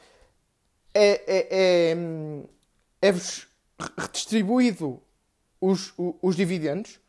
É, 0.93 1.11
é, 1.25 1.47
é, 1.51 1.97
é-vos 3.01 3.47
redistribuído 3.97 5.01
os, 5.61 5.93
os, 5.97 6.15
os 6.21 6.35
dividendos 6.35 6.99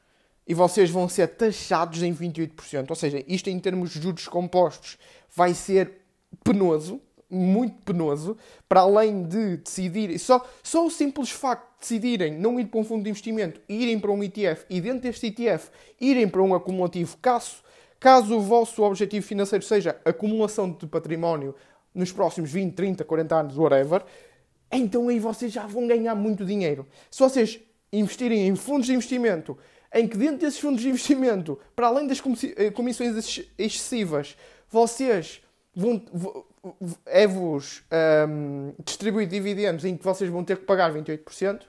e 0.47 0.55
vocês 0.55 0.91
vão 0.91 1.09
ser 1.09 1.29
taxados 1.29 2.03
em 2.03 2.15
28%. 2.15 2.91
Ou 2.91 2.97
seja, 2.97 3.25
isto 3.27 3.49
em 3.49 3.59
termos 3.59 3.91
de 3.91 4.01
juros 4.01 4.29
compostos 4.29 4.99
vai 5.35 5.55
ser 5.55 6.03
penoso, 6.45 7.01
muito 7.31 7.83
penoso, 7.83 8.37
para 8.69 8.81
além 8.81 9.23
de 9.23 9.57
decidirem, 9.57 10.19
só, 10.19 10.47
só 10.63 10.87
o 10.87 10.91
simples 10.91 11.31
facto 11.31 11.65
de 11.73 11.81
decidirem 11.81 12.39
não 12.39 12.61
ir 12.61 12.67
para 12.67 12.81
um 12.81 12.85
fundo 12.85 13.03
de 13.03 13.11
investimento, 13.11 13.61
irem 13.67 13.99
para 13.99 14.11
um 14.11 14.23
ETF 14.23 14.67
e 14.69 14.81
dentro 14.81 15.01
deste 15.01 15.29
ETF 15.29 15.71
irem 15.99 16.29
para 16.29 16.43
um 16.43 16.55
acumulativo, 16.55 17.17
caso, 17.23 17.63
caso 17.99 18.37
o 18.37 18.41
vosso 18.41 18.83
objetivo 18.83 19.27
financeiro 19.27 19.65
seja 19.65 19.99
acumulação 20.05 20.71
de 20.71 20.87
património 20.87 21.55
nos 21.95 22.13
próximos 22.13 22.53
20, 22.53 22.75
30, 22.75 23.05
40 23.05 23.35
anos, 23.35 23.57
whatever, 23.57 24.05
então 24.71 25.09
aí 25.09 25.19
vocês 25.19 25.51
já 25.51 25.67
vão 25.67 25.87
ganhar 25.87 26.15
muito 26.15 26.45
dinheiro. 26.45 26.87
Se 27.11 27.21
vocês 27.21 27.61
investirem 27.93 28.49
em 28.49 28.57
fundos 28.57 28.87
de 28.87 28.95
investimento, 28.95 29.59
em 29.93 30.09
que 30.09 30.17
dentro 30.17 30.39
desses 30.39 30.59
fundos 30.59 30.81
de 30.81 30.89
investimento, 30.89 31.59
para 31.77 31.89
além 31.89 32.07
das 32.07 32.23
eh, 32.57 32.71
comissões 32.71 33.45
excessivas, 33.59 34.37
vocês 34.71 35.43
vão, 35.75 36.03
é-vos 37.05 37.83
um, 38.29 38.73
distribuir 38.85 39.29
dividendos 39.29 39.85
em 39.85 39.97
que 39.97 40.05
vocês 40.05 40.31
vão 40.31 40.45
ter 40.45 40.59
que 40.59 40.65
pagar 40.65 40.93
28%, 40.93 41.63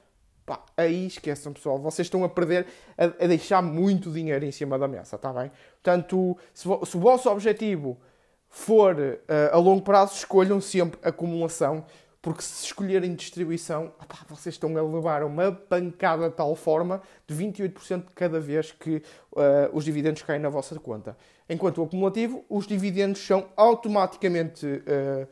pá, 0.45 0.63
aí 0.77 1.07
esqueçam, 1.07 1.51
pessoal. 1.51 1.79
Vocês 1.79 2.05
estão 2.05 2.23
a 2.23 2.29
perder, 2.29 2.67
a, 2.97 3.05
a 3.05 3.27
deixar 3.27 3.62
muito 3.62 4.12
dinheiro 4.12 4.45
em 4.45 4.51
cima 4.51 4.77
da 4.77 4.88
mesa, 4.88 5.15
está 5.15 5.33
bem? 5.33 5.51
Portanto, 5.81 6.38
se, 6.53 6.63
se, 6.63 6.97
o 6.97 6.99
vosso 6.99 7.29
objetivo 7.29 7.97
for 8.49 8.95
uh, 8.95 9.19
a 9.51 9.57
longo 9.57 9.81
prazo, 9.81 10.15
escolham 10.15 10.62
sempre 10.62 10.99
acumulação, 11.03 11.86
porque 12.23 12.41
se 12.41 12.67
escolherem 12.67 13.13
distribuição, 13.13 13.91
vocês 14.29 14.55
estão 14.55 14.75
a 14.77 14.81
levar 14.81 15.23
uma 15.23 15.51
pancada 15.51 16.29
de 16.29 16.36
tal 16.36 16.55
forma 16.55 17.01
de 17.27 17.36
28% 17.36 18.07
de 18.07 18.13
cada 18.15 18.39
vez 18.39 18.71
que 18.71 19.03
uh, 19.33 19.69
os 19.73 19.83
dividendos 19.83 20.21
caem 20.21 20.39
na 20.39 20.47
vossa 20.47 20.79
conta. 20.79 21.17
Enquanto 21.49 21.79
o 21.79 21.83
acumulativo, 21.83 22.45
os 22.49 22.65
dividendos 22.65 23.19
são 23.19 23.49
automaticamente 23.57 24.65
uh, 24.65 25.23
uh, 25.25 25.27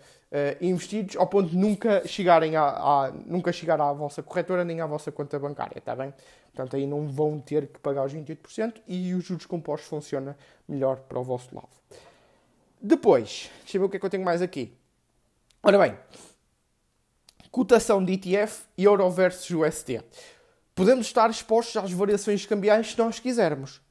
investidos 0.60 1.15
ao 1.15 1.27
ponto 1.27 1.51
de 1.51 1.56
nunca 1.56 2.06
chegarem 2.06 2.58
a, 2.58 3.13
nunca 3.25 3.54
chegar 3.54 3.80
à 3.80 3.93
vossa 3.93 4.21
corretora 4.21 4.65
nem 4.65 4.82
à 4.82 4.86
vossa 4.86 5.13
conta 5.13 5.39
bancária, 5.39 5.77
está 5.77 5.95
bem? 5.95 6.13
Portanto, 6.54 6.75
aí 6.75 6.86
não 6.86 7.08
vão 7.08 7.39
ter 7.39 7.67
que 7.67 7.80
pagar 7.80 8.06
os 8.06 8.13
28% 8.13 8.82
e 8.86 9.13
os 9.13 9.23
juros 9.23 9.45
compostos 9.45 9.88
funcionam 9.88 10.36
melhor 10.67 10.97
para 10.97 11.17
o 11.17 11.23
vosso 11.23 11.56
lado. 11.56 11.69
Depois, 12.82 13.49
deixa 13.62 13.77
eu 13.77 13.82
ver 13.82 13.86
o 13.88 13.89
que 13.89 13.95
é 13.95 13.99
que 14.01 14.06
eu 14.06 14.10
tenho 14.10 14.25
mais 14.25 14.41
aqui. 14.41 14.77
Ora 15.63 15.77
bem, 15.77 15.95
cotação 17.51 18.03
de 18.03 18.13
ETF 18.13 18.63
Euro 18.77 19.09
versus 19.11 19.49
USD. 19.49 20.01
Podemos 20.73 21.05
estar 21.05 21.29
expostos 21.29 21.75
às 21.75 21.91
variações 21.91 22.45
cambiais 22.45 22.91
se 22.91 22.97
nós 22.97 23.19
quisermos, 23.19 23.81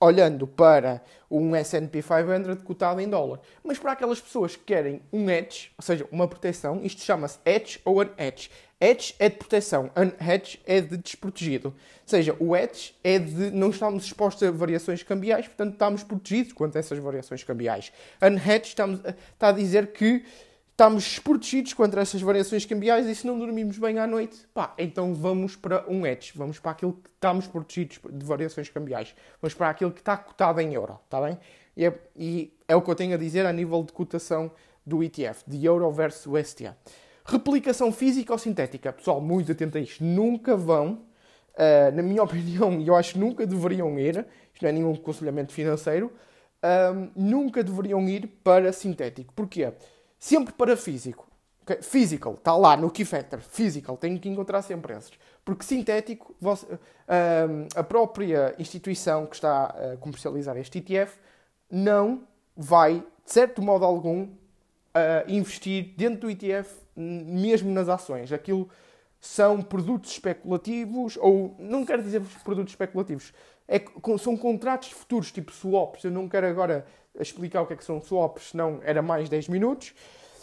olhando 0.00 0.46
para 0.46 1.02
um 1.28 1.54
S&P 1.56 2.00
500 2.00 2.62
cotado 2.62 3.00
em 3.00 3.08
dólar. 3.08 3.40
Mas 3.64 3.76
para 3.76 3.92
aquelas 3.92 4.20
pessoas 4.20 4.54
que 4.54 4.62
querem 4.62 5.02
um 5.12 5.28
hedge, 5.28 5.72
ou 5.76 5.82
seja, 5.82 6.06
uma 6.12 6.28
proteção, 6.28 6.80
isto 6.84 7.02
chama-se 7.02 7.40
hedge 7.44 7.80
ou 7.84 8.00
unhedge. 8.00 8.48
Hedge 8.80 9.14
é 9.18 9.28
de 9.28 9.36
proteção, 9.36 9.90
unhedge 9.96 10.60
é 10.64 10.80
de 10.80 10.96
desprotegido. 10.96 11.68
Ou 11.68 11.74
seja, 12.06 12.36
o 12.38 12.56
hedge 12.56 12.94
é 13.02 13.18
de 13.18 13.50
não 13.50 13.70
estamos 13.70 14.04
expostos 14.04 14.46
a 14.46 14.50
variações 14.52 15.02
cambiais, 15.02 15.48
portanto 15.48 15.72
estamos 15.72 16.04
protegidos 16.04 16.52
quanto 16.52 16.76
a 16.76 16.78
essas 16.78 16.98
variações 17.00 17.42
cambiais. 17.42 17.92
Unhedge 18.22 18.68
estamos, 18.68 19.00
está 19.34 19.48
a 19.48 19.52
dizer 19.52 19.88
que 19.88 20.24
estamos 20.72 21.04
desprotegidos 21.04 21.74
contra 21.74 22.00
essas 22.00 22.20
variações 22.20 22.64
cambiais 22.64 23.06
e 23.06 23.14
se 23.14 23.26
não 23.26 23.38
dormimos 23.38 23.78
bem 23.78 23.98
à 23.98 24.06
noite, 24.06 24.48
pá, 24.52 24.74
então 24.78 25.14
vamos 25.14 25.54
para 25.54 25.88
um 25.88 26.04
hedge, 26.06 26.32
vamos 26.34 26.58
para 26.58 26.72
aquilo 26.72 26.94
que 26.94 27.10
estamos 27.10 27.46
protegidos 27.46 28.00
de 28.10 28.24
variações 28.24 28.68
cambiais, 28.68 29.14
vamos 29.40 29.54
para 29.54 29.68
aquilo 29.68 29.92
que 29.92 30.00
está 30.00 30.16
cotado 30.16 30.60
em 30.60 30.74
euro, 30.74 30.98
está 31.04 31.20
bem? 31.20 31.38
E 31.76 31.84
é, 31.84 32.00
e 32.16 32.52
é, 32.66 32.74
o 32.74 32.82
que 32.82 32.90
eu 32.90 32.94
tenho 32.94 33.14
a 33.14 33.18
dizer 33.18 33.46
a 33.46 33.52
nível 33.52 33.82
de 33.82 33.92
cotação 33.92 34.50
do 34.84 35.02
ETF, 35.02 35.44
de 35.46 35.64
euro 35.64 35.90
versus 35.92 36.26
UST. 36.26 36.70
Replicação 37.24 37.92
física 37.92 38.32
ou 38.32 38.38
sintética? 38.38 38.92
Pessoal, 38.92 39.20
muito 39.20 39.52
atento 39.52 39.78
a 39.78 39.80
isto. 39.80 40.02
Nunca 40.02 40.56
vão, 40.56 41.04
uh, 41.54 41.94
na 41.94 42.02
minha 42.02 42.20
opinião, 42.24 42.80
e 42.80 42.88
eu 42.88 42.96
acho 42.96 43.12
que 43.12 43.18
nunca 43.18 43.46
deveriam 43.46 43.96
ir, 43.98 44.26
isto 44.52 44.62
não 44.62 44.68
é 44.68 44.72
nenhum 44.72 44.92
aconselhamento 44.92 45.52
financeiro, 45.52 46.12
uh, 46.62 47.10
nunca 47.14 47.62
deveriam 47.62 48.06
ir 48.08 48.26
para 48.42 48.72
sintético. 48.72 49.32
Porquê? 49.34 49.72
Sempre 50.22 50.54
para 50.54 50.76
físico. 50.76 51.26
Okay? 51.62 51.82
Physical, 51.82 52.34
está 52.34 52.56
lá 52.56 52.76
no 52.76 52.88
key 52.88 53.04
factor. 53.04 53.40
Physical, 53.40 53.96
tenho 53.96 54.20
que 54.20 54.28
encontrar 54.28 54.62
sempre 54.62 54.94
esses. 54.94 55.10
Porque 55.44 55.64
sintético, 55.64 56.32
você, 56.40 56.64
uh, 56.74 56.78
a 57.74 57.82
própria 57.82 58.54
instituição 58.56 59.26
que 59.26 59.34
está 59.34 59.64
a 59.64 59.96
comercializar 59.96 60.56
este 60.56 60.78
ETF 60.78 61.18
não 61.68 62.22
vai, 62.56 63.00
de 63.24 63.32
certo 63.32 63.60
modo 63.60 63.84
algum, 63.84 64.22
uh, 64.22 64.30
investir 65.26 65.92
dentro 65.96 66.20
do 66.20 66.30
ETF, 66.30 66.72
mesmo 66.94 67.72
nas 67.72 67.88
ações. 67.88 68.32
Aquilo 68.32 68.70
são 69.18 69.60
produtos 69.60 70.12
especulativos, 70.12 71.16
ou 71.20 71.56
não 71.58 71.84
quero 71.84 72.00
dizer 72.00 72.22
produtos 72.44 72.72
especulativos, 72.72 73.32
é, 73.66 73.82
são 74.20 74.36
contratos 74.36 74.90
futuros, 74.90 75.32
tipo 75.32 75.50
swaps. 75.50 76.04
Eu 76.04 76.12
não 76.12 76.28
quero 76.28 76.46
agora 76.46 76.86
explicar 77.18 77.62
o 77.62 77.66
que 77.66 77.74
é 77.74 77.76
que 77.76 77.84
são 77.84 78.00
swaps, 78.00 78.50
senão 78.50 78.80
era 78.82 79.02
mais 79.02 79.28
10 79.28 79.48
minutos. 79.48 79.94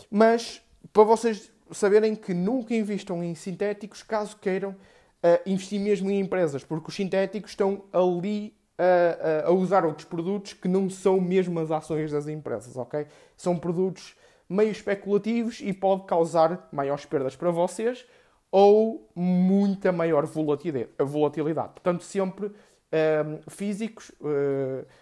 Mas 0.10 0.62
para 0.94 1.04
vocês 1.04 1.52
saberem 1.72 2.16
que 2.16 2.34
nunca 2.34 2.74
investam 2.74 3.24
em 3.24 3.36
sintéticos 3.36 4.04
caso 4.04 4.38
queiram 4.38 4.72
uh, 4.72 5.42
investir 5.46 5.80
mesmo 5.80 6.10
em 6.10 6.20
empresas, 6.20 6.64
porque 6.64 6.90
os 6.90 6.96
sintéticos 6.96 7.52
estão 7.52 7.84
ali 7.92 8.56
uh, 8.80 9.46
uh, 9.46 9.50
a 9.50 9.52
usar 9.52 9.86
outros 9.86 10.08
produtos 10.08 10.54
que 10.54 10.68
não 10.68 10.90
são 10.90 11.20
mesmo 11.20 11.60
as 11.60 11.72
ações 11.72 12.12
das 12.12 12.28
empresas, 12.28 12.76
ok? 12.76 13.06
São 13.36 13.58
produtos 13.58 14.16
meio 14.48 14.72
especulativos 14.72 15.60
e 15.62 15.72
pode 15.74 16.06
causar 16.06 16.68
maiores 16.72 17.06
perdas 17.06 17.36
para 17.36 17.52
vocês 17.52 18.06
ou 18.52 19.08
muita 19.14 19.92
maior 19.92 20.26
volatilidade. 20.26 21.74
Portanto, 21.74 22.04
sempre 22.04 22.52
físicos, 23.48 24.12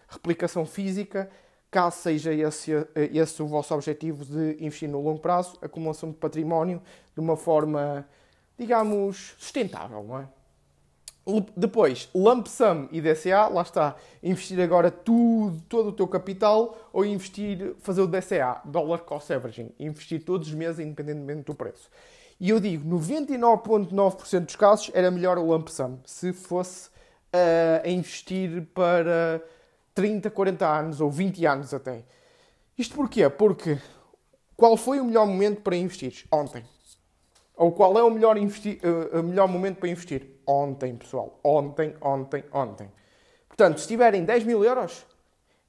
replicação 0.09 0.65
física, 0.65 1.29
caso 1.69 1.97
seja 1.97 2.33
esse, 2.33 2.71
esse 2.95 3.41
o 3.41 3.47
vosso 3.47 3.73
objetivo 3.73 4.25
de 4.25 4.63
investir 4.63 4.89
no 4.89 5.01
longo 5.01 5.19
prazo, 5.19 5.57
acumulação 5.61 6.11
de 6.11 6.17
património 6.17 6.81
de 7.13 7.19
uma 7.19 7.35
forma, 7.35 8.07
digamos, 8.57 9.35
sustentável, 9.37 10.03
não 10.03 10.19
é? 10.19 10.27
Depois, 11.57 12.09
lump 12.15 12.47
sum 12.47 12.87
e 12.89 13.01
DCA, 13.01 13.47
lá 13.47 13.61
está, 13.61 13.97
investir 14.23 14.61
agora 14.61 14.89
tudo, 14.89 15.61
todo 15.67 15.89
o 15.89 15.91
teu 15.91 16.07
capital 16.07 16.89
ou 16.93 17.03
investir, 17.03 17.75
fazer 17.79 18.01
o 18.01 18.07
DCA, 18.07 18.61
Dollar 18.63 18.99
Cost 18.99 19.33
Averaging, 19.33 19.71
investir 19.77 20.23
todos 20.23 20.47
os 20.47 20.53
meses 20.53 20.79
independentemente 20.79 21.43
do 21.43 21.53
preço. 21.53 21.89
E 22.39 22.49
eu 22.49 22.61
digo, 22.61 22.89
99,9% 22.89 24.45
dos 24.45 24.55
casos 24.55 24.89
era 24.93 25.11
melhor 25.11 25.37
o 25.37 25.45
lump 25.45 25.67
sum, 25.67 25.99
se 26.05 26.31
fosse 26.31 26.87
uh, 26.87 27.83
a 27.83 27.89
investir 27.89 28.65
para 28.73 29.43
30, 29.97 30.29
40 30.29 30.67
anos 30.67 31.01
ou 31.01 31.09
20 31.09 31.43
anos 31.47 31.73
até. 31.73 32.03
Isto 32.77 32.93
porquê? 32.93 33.27
Porque 33.27 33.79
qual 34.55 34.77
foi 34.77 34.99
o 34.99 35.05
melhor 35.05 35.25
momento 35.25 35.61
para 35.61 35.75
investir? 35.75 36.27
Ontem. 36.31 36.63
Ou 37.55 37.71
qual 37.71 37.97
é 37.97 38.03
o 38.03 38.11
melhor, 38.11 38.37
investi 38.37 38.79
uh, 38.83 39.23
melhor 39.23 39.47
momento 39.47 39.77
para 39.77 39.89
investir? 39.89 40.39
Ontem, 40.45 40.95
pessoal. 40.95 41.39
Ontem, 41.43 41.95
ontem, 41.99 42.43
ontem. 42.53 42.91
Portanto, 43.47 43.79
se 43.79 43.87
tiverem 43.87 44.23
10 44.23 44.43
mil 44.43 44.63
euros 44.63 45.03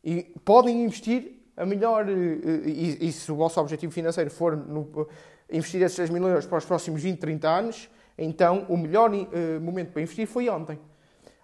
e 0.05 0.25
podem 0.45 0.85
investir 0.85 1.43
a 1.57 1.65
melhor. 1.65 2.05
Uh, 2.07 2.69
e, 2.69 3.09
e, 3.09 3.11
se 3.11 3.33
o 3.33 3.37
vosso 3.37 3.59
objetivo 3.59 3.91
financeiro 3.95 4.31
for 4.31 4.55
no, 4.55 4.83
uh, 4.83 5.09
investir 5.51 5.81
esses 5.81 5.97
10 5.97 6.11
mil 6.11 6.29
euros 6.29 6.45
para 6.45 6.59
os 6.59 6.67
próximos 6.67 7.01
20, 7.01 7.19
30 7.19 7.49
anos, 7.49 7.91
então 8.19 8.67
o 8.69 8.77
melhor 8.77 9.11
momento 9.59 9.93
para 9.93 10.03
investir 10.03 10.27
foi 10.27 10.51
ontem. 10.51 10.79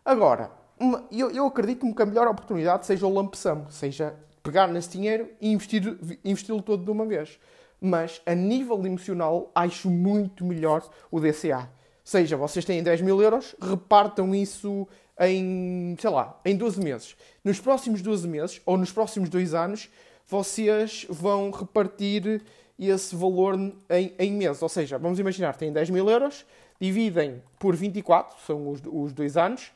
Agora, 0.05 0.51
uma, 0.79 1.07
eu, 1.11 1.31
eu 1.31 1.47
acredito-me 1.47 1.95
que 1.95 2.03
a 2.03 2.07
melhor 2.07 2.27
oportunidade 2.27 2.87
seja 2.87 3.07
o 3.07 3.11
lump 3.11 3.35
sum, 3.35 3.65
seja 3.71 4.15
pegar 4.43 4.69
nesse 4.69 4.91
dinheiro 4.91 5.29
e 5.41 5.51
investir, 5.51 5.97
investi-lo 6.25 6.63
todo 6.63 6.85
de 6.85 6.91
uma 6.91 7.07
vez. 7.07 7.39
Mas 7.81 8.21
a 8.27 8.35
nível 8.35 8.85
emocional, 8.85 9.51
acho 9.55 9.91
muito 9.91 10.45
melhor 10.45 10.89
o 11.11 11.21
DCA. 11.21 11.69
Seja, 12.03 12.37
vocês 12.37 12.65
têm 12.65 12.83
10 12.83 13.01
mil 13.01 13.21
euros, 13.23 13.57
repartam 13.61 14.35
isso 14.35 14.87
em, 15.19 15.97
sei 15.99 16.11
lá, 16.11 16.39
em 16.45 16.57
12 16.57 16.81
meses. 16.81 17.17
Nos 17.43 17.61
próximos 17.61 18.03
12 18.03 18.29
meses, 18.29 18.61
ou 18.67 18.77
nos 18.77 18.93
próximos 18.93 19.29
2 19.29 19.55
anos, 19.55 19.91
vocês 20.27 21.07
vão 21.09 21.51
repartir 21.51 22.43
esse 22.79 23.15
valor 23.15 23.55
em, 23.89 24.15
em 24.19 24.33
meses. 24.33 24.61
Ou 24.63 24.69
seja, 24.69 24.99
vamos 24.99 25.19
imaginar, 25.19 25.57
têm 25.57 25.73
10 25.73 25.91
mil 25.91 26.09
euros, 26.11 26.45
dividem 26.81 27.43
por 27.59 27.75
24, 27.75 28.37
são 28.47 28.69
os, 28.69 28.83
os 28.87 29.13
dois 29.13 29.37
anos. 29.37 29.71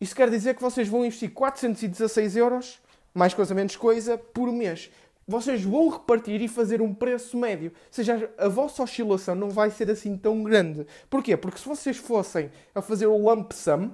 Isso 0.00 0.14
quer 0.14 0.30
dizer 0.30 0.54
que 0.54 0.62
vocês 0.62 0.86
vão 0.86 1.04
investir 1.04 1.30
416 1.32 2.36
euros, 2.36 2.80
mais 3.12 3.34
coisa 3.34 3.54
menos 3.54 3.74
coisa, 3.76 4.16
por 4.16 4.52
mês. 4.52 4.90
Vocês 5.26 5.62
vão 5.62 5.88
repartir 5.88 6.40
e 6.40 6.48
fazer 6.48 6.80
um 6.80 6.94
preço 6.94 7.36
médio. 7.36 7.72
Ou 7.74 7.86
seja, 7.90 8.30
a 8.38 8.48
vossa 8.48 8.82
oscilação 8.82 9.34
não 9.34 9.50
vai 9.50 9.70
ser 9.70 9.90
assim 9.90 10.16
tão 10.16 10.42
grande. 10.42 10.86
Porquê? 11.10 11.36
Porque 11.36 11.58
se 11.58 11.68
vocês 11.68 11.96
fossem 11.96 12.50
a 12.74 12.80
fazer 12.80 13.06
o 13.06 13.16
lump 13.18 13.52
sum, 13.52 13.90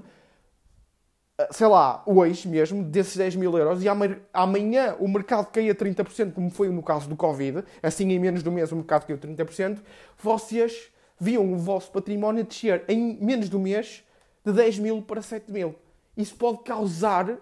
sei 1.51 1.67
lá, 1.67 2.03
hoje 2.07 2.47
mesmo, 2.47 2.85
desses 2.85 3.17
10 3.17 3.37
mil 3.37 3.57
euros, 3.59 3.83
e 3.83 3.89
amanhã 4.33 4.95
o 5.01 5.09
mercado 5.09 5.47
caía 5.47 5.75
30%, 5.75 6.33
como 6.33 6.51
foi 6.51 6.69
no 6.69 6.83
caso 6.83 7.09
do 7.09 7.17
Covid, 7.17 7.65
assim 7.83 8.13
em 8.13 8.19
menos 8.19 8.47
um 8.47 8.53
mês 8.53 8.71
o 8.71 8.77
mercado 8.77 9.07
caiu 9.07 9.19
30%, 9.19 9.81
vocês 10.19 10.93
viam 11.19 11.53
o 11.53 11.57
vosso 11.57 11.91
património 11.91 12.45
descer 12.45 12.85
em 12.89 13.19
menos 13.21 13.53
um 13.53 13.59
mês 13.59 14.05
de 14.45 14.53
10 14.53 14.79
mil 14.79 15.03
para 15.03 15.23
7 15.23 15.51
mil. 15.51 15.75
Isso 16.17 16.35
pode 16.37 16.63
causar 16.63 17.39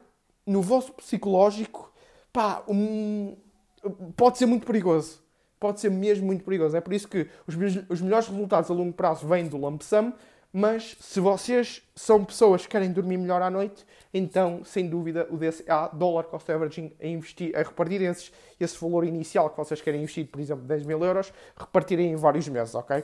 no 0.47 0.63
vosso 0.63 0.93
psicológico, 0.93 1.93
pá, 2.33 2.63
um... 2.69 3.37
pode 4.17 4.39
ser 4.39 4.47
muito 4.47 4.67
perigoso. 4.67 5.21
Pode 5.61 5.81
ser 5.81 5.91
mesmo 5.91 6.27
muito 6.27 6.45
perigoso. 6.45 6.77
É 6.77 6.81
por 6.81 6.93
isso 6.93 7.07
que 7.07 7.29
os, 7.47 7.55
os 7.89 8.01
melhores 8.01 8.27
resultados 8.27 8.71
a 8.71 8.75
longo 8.75 8.93
prazo 8.93 9.27
vêm 9.27 9.47
do 9.47 9.57
lump 9.57 9.83
sum, 9.83 10.13
mas 10.53 10.97
se 11.01 11.19
vocês 11.19 11.83
são 11.95 12.25
pessoas 12.25 12.63
que 12.63 12.69
querem 12.69 12.93
dormir 12.93 13.17
melhor 13.17 13.41
à 13.41 13.49
noite, 13.49 13.87
então, 14.13 14.63
sem 14.65 14.87
dúvida, 14.87 15.27
o 15.31 15.39
DCA, 15.39 15.89
Dollar 15.95 16.25
Cost 16.25 16.51
Averaging, 16.51 16.93
a, 17.01 17.07
investir, 17.07 17.57
a 17.57 17.63
repartir 17.63 18.03
esses, 18.03 18.31
esse 18.61 18.79
valor 18.79 19.05
inicial 19.05 19.49
que 19.49 19.57
vocês 19.57 19.81
querem 19.81 20.03
investir, 20.03 20.27
por 20.27 20.41
exemplo, 20.41 20.65
10 20.65 20.85
mil 20.85 21.03
euros, 21.03 21.33
repartirem 21.57 22.13
em 22.13 22.17
vários 22.17 22.47
meses, 22.49 22.75
ok? 22.75 23.03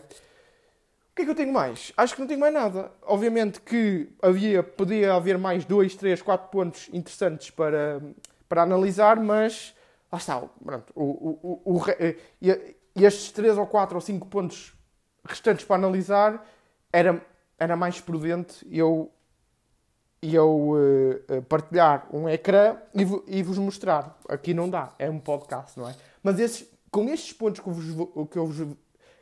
Que 1.18 1.22
é 1.22 1.24
que 1.24 1.30
eu 1.32 1.34
tenho 1.34 1.52
mais? 1.52 1.92
Acho 1.96 2.14
que 2.14 2.20
não 2.20 2.28
tenho 2.28 2.38
mais 2.38 2.54
nada. 2.54 2.92
Obviamente 3.02 3.60
que 3.60 4.08
havia, 4.22 4.62
podia 4.62 5.14
haver 5.14 5.36
mais 5.36 5.64
2, 5.64 5.96
3, 5.96 6.22
4 6.22 6.48
pontos 6.48 6.88
interessantes 6.92 7.50
para, 7.50 8.00
para 8.48 8.62
analisar, 8.62 9.18
mas 9.18 9.74
lá 10.12 10.18
está. 10.18 10.40
Pronto, 10.64 10.92
o, 10.94 11.02
o, 11.02 11.60
o, 11.64 11.76
o, 11.76 11.84
estes 12.94 13.32
3 13.32 13.58
ou 13.58 13.66
4 13.66 13.96
ou 13.96 14.00
5 14.00 14.28
pontos 14.28 14.72
restantes 15.24 15.64
para 15.64 15.74
analisar 15.74 16.46
era 16.92 17.20
era 17.58 17.74
mais 17.74 18.00
prudente 18.00 18.64
eu, 18.70 19.10
eu 20.22 20.70
uh, 20.70 21.42
partilhar 21.48 22.06
um 22.12 22.28
ecrã 22.28 22.76
e, 22.94 23.02
e, 23.38 23.42
vos 23.42 23.58
mostrar. 23.58 24.16
Aqui 24.28 24.54
não 24.54 24.70
dá, 24.70 24.94
é 24.98 25.10
um 25.10 25.18
podcast, 25.18 25.76
não 25.76 25.88
é? 25.88 25.96
Mas 26.22 26.38
esses, 26.38 26.70
com 26.90 27.08
estes 27.08 27.32
pontos 27.32 27.60
que, 27.60 27.68
vos, 27.68 28.28
que, 28.30 28.36
eu 28.36 28.46
vos, 28.46 28.76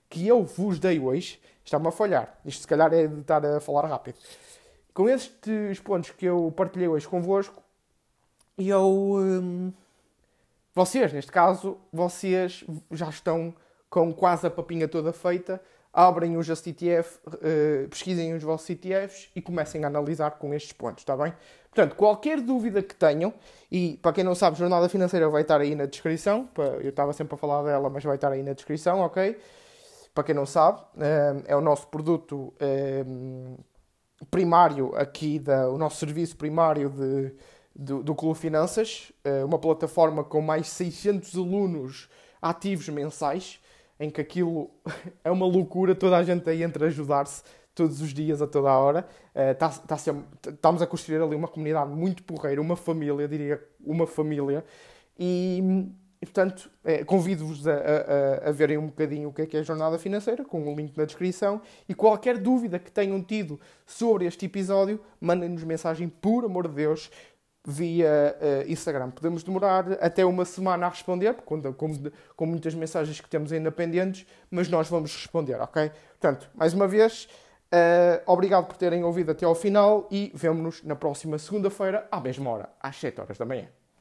que 0.08 0.26
eu 0.26 0.44
vos 0.44 0.78
dei 0.78 0.98
hoje, 0.98 1.40
está-me 1.64 1.88
a 1.88 1.90
falhar. 1.90 2.38
Isto 2.44 2.62
se 2.62 2.66
calhar 2.66 2.92
é 2.92 3.06
de 3.06 3.20
estar 3.20 3.44
a 3.44 3.60
falar 3.60 3.86
rápido. 3.86 4.16
Com 4.94 5.08
estes 5.08 5.78
pontos 5.80 6.10
que 6.10 6.26
eu 6.26 6.52
partilhei 6.56 6.88
hoje 6.88 7.06
convosco, 7.06 7.62
eu. 8.58 8.84
Um, 8.84 9.72
vocês, 10.74 11.12
neste 11.12 11.32
caso, 11.32 11.78
vocês 11.90 12.64
já 12.90 13.08
estão 13.08 13.54
com 13.88 14.12
quase 14.12 14.46
a 14.46 14.50
papinha 14.50 14.86
toda 14.86 15.12
feita 15.12 15.60
abrem 15.96 16.36
os 16.36 16.46
ETF, 16.50 17.18
uh, 17.26 17.38
eh, 17.40 17.86
pesquisem 17.88 18.34
os 18.34 18.42
vossos 18.42 18.68
ETFs 18.68 19.30
e 19.34 19.40
comecem 19.40 19.82
a 19.82 19.86
analisar 19.86 20.32
com 20.32 20.52
estes 20.52 20.74
pontos, 20.74 21.00
está 21.00 21.16
bem? 21.16 21.32
Portanto, 21.70 21.96
qualquer 21.96 22.42
dúvida 22.42 22.82
que 22.82 22.94
tenham, 22.94 23.32
e 23.72 23.98
para 24.02 24.12
quem 24.12 24.22
não 24.22 24.34
sabe, 24.34 24.58
Jornada 24.58 24.90
Financeira 24.90 25.26
vai 25.30 25.40
estar 25.40 25.58
aí 25.58 25.74
na 25.74 25.86
descrição, 25.86 26.50
eu 26.82 26.90
estava 26.90 27.14
sempre 27.14 27.34
a 27.34 27.38
falar 27.38 27.62
dela, 27.62 27.88
mas 27.88 28.04
vai 28.04 28.16
estar 28.16 28.30
aí 28.30 28.42
na 28.42 28.52
descrição, 28.52 29.00
ok? 29.00 29.38
Para 30.16 30.24
quem 30.24 30.34
não 30.34 30.46
sabe, 30.46 30.80
eh, 30.98 31.42
é 31.48 31.54
o 31.54 31.60
nosso 31.60 31.88
produto 31.88 32.54
eh, 32.58 33.04
primário 34.30 34.96
aqui, 34.96 35.38
da, 35.38 35.68
o 35.68 35.76
nosso 35.76 35.98
serviço 35.98 36.38
primário 36.38 36.88
de, 36.88 37.34
do, 37.74 38.02
do 38.02 38.14
Clube 38.14 38.38
Finanças, 38.38 39.12
uma 39.44 39.58
plataforma 39.58 40.24
com 40.24 40.40
mais 40.40 40.68
600 40.68 41.36
alunos 41.36 42.08
ativos 42.40 42.88
mensais, 42.88 43.60
em 44.00 44.08
que 44.08 44.18
aquilo 44.18 44.70
é 45.22 45.30
uma 45.30 45.44
loucura, 45.44 45.94
toda 45.94 46.16
a 46.16 46.22
gente 46.22 46.48
aí 46.48 46.62
entra 46.62 46.86
a 46.86 46.88
ajudar-se 46.88 47.42
todos 47.74 48.00
os 48.00 48.14
dias, 48.14 48.40
a 48.40 48.46
toda 48.46 48.70
a 48.70 48.78
hora. 48.78 49.06
Uh, 49.34 49.54
tá, 49.54 49.68
tá 49.68 49.96
estamos 49.96 50.80
a 50.80 50.86
construir 50.86 51.22
ali 51.22 51.36
uma 51.36 51.46
comunidade 51.46 51.90
muito 51.90 52.22
porreira, 52.22 52.58
uma 52.60 52.74
família, 52.74 53.28
diria 53.28 53.62
uma 53.84 54.06
família. 54.06 54.64
E, 55.18 55.86
e 56.20 56.26
portanto, 56.26 56.70
é, 56.84 57.04
convido-vos 57.04 57.66
a, 57.66 57.72
a, 57.74 58.48
a, 58.48 58.52
verem 58.52 58.78
um 58.78 58.86
bocadinho 58.86 59.28
o 59.28 59.32
que 59.32 59.42
é, 59.42 59.46
que 59.46 59.56
é 59.56 59.60
a 59.60 59.62
jornada 59.62 59.98
financeira, 59.98 60.44
com 60.44 60.62
o 60.62 60.72
um 60.72 60.74
link 60.74 60.96
na 60.96 61.04
descrição. 61.04 61.60
E 61.88 61.94
qualquer 61.94 62.38
dúvida 62.38 62.78
que 62.78 62.90
tenham 62.90 63.22
tido 63.22 63.60
sobre 63.84 64.24
este 64.24 64.46
episódio, 64.46 65.00
mandem-nos 65.20 65.62
mensagem, 65.62 66.08
por 66.08 66.44
amor 66.44 66.68
de 66.68 66.74
Deus 66.74 67.10
via 67.66 68.36
uh, 68.40 68.70
Instagram. 68.70 69.10
Podemos 69.10 69.42
demorar 69.42 69.92
até 70.00 70.24
uma 70.24 70.44
semana 70.44 70.86
a 70.86 70.88
responder, 70.88 71.34
com, 71.34 71.60
com, 71.74 71.92
com, 72.36 72.46
muitas 72.46 72.74
mensagens 72.74 73.20
que 73.20 73.28
temos 73.28 73.52
ainda 73.52 73.72
pendentes, 73.72 74.24
mas 74.50 74.68
nós 74.68 74.88
vamos 74.88 75.12
responder, 75.14 75.60
ok? 75.60 75.90
Portanto, 76.10 76.48
mais 76.54 76.72
uma 76.72 76.86
vez, 76.86 77.28
uh, 77.72 78.22
obrigado 78.24 78.66
por 78.66 78.76
terem 78.76 79.02
ouvido 79.02 79.32
até 79.32 79.44
ao 79.44 79.54
final 79.54 80.06
e 80.10 80.30
vemo-nos 80.32 80.82
na 80.84 80.94
próxima 80.94 81.38
segunda-feira, 81.38 82.06
à 82.10 82.20
mesma 82.20 82.50
hora, 82.50 82.68
às 82.80 82.96
7 82.96 83.20
horas 83.20 83.36
da 83.36 83.44
manhã. 83.44 83.66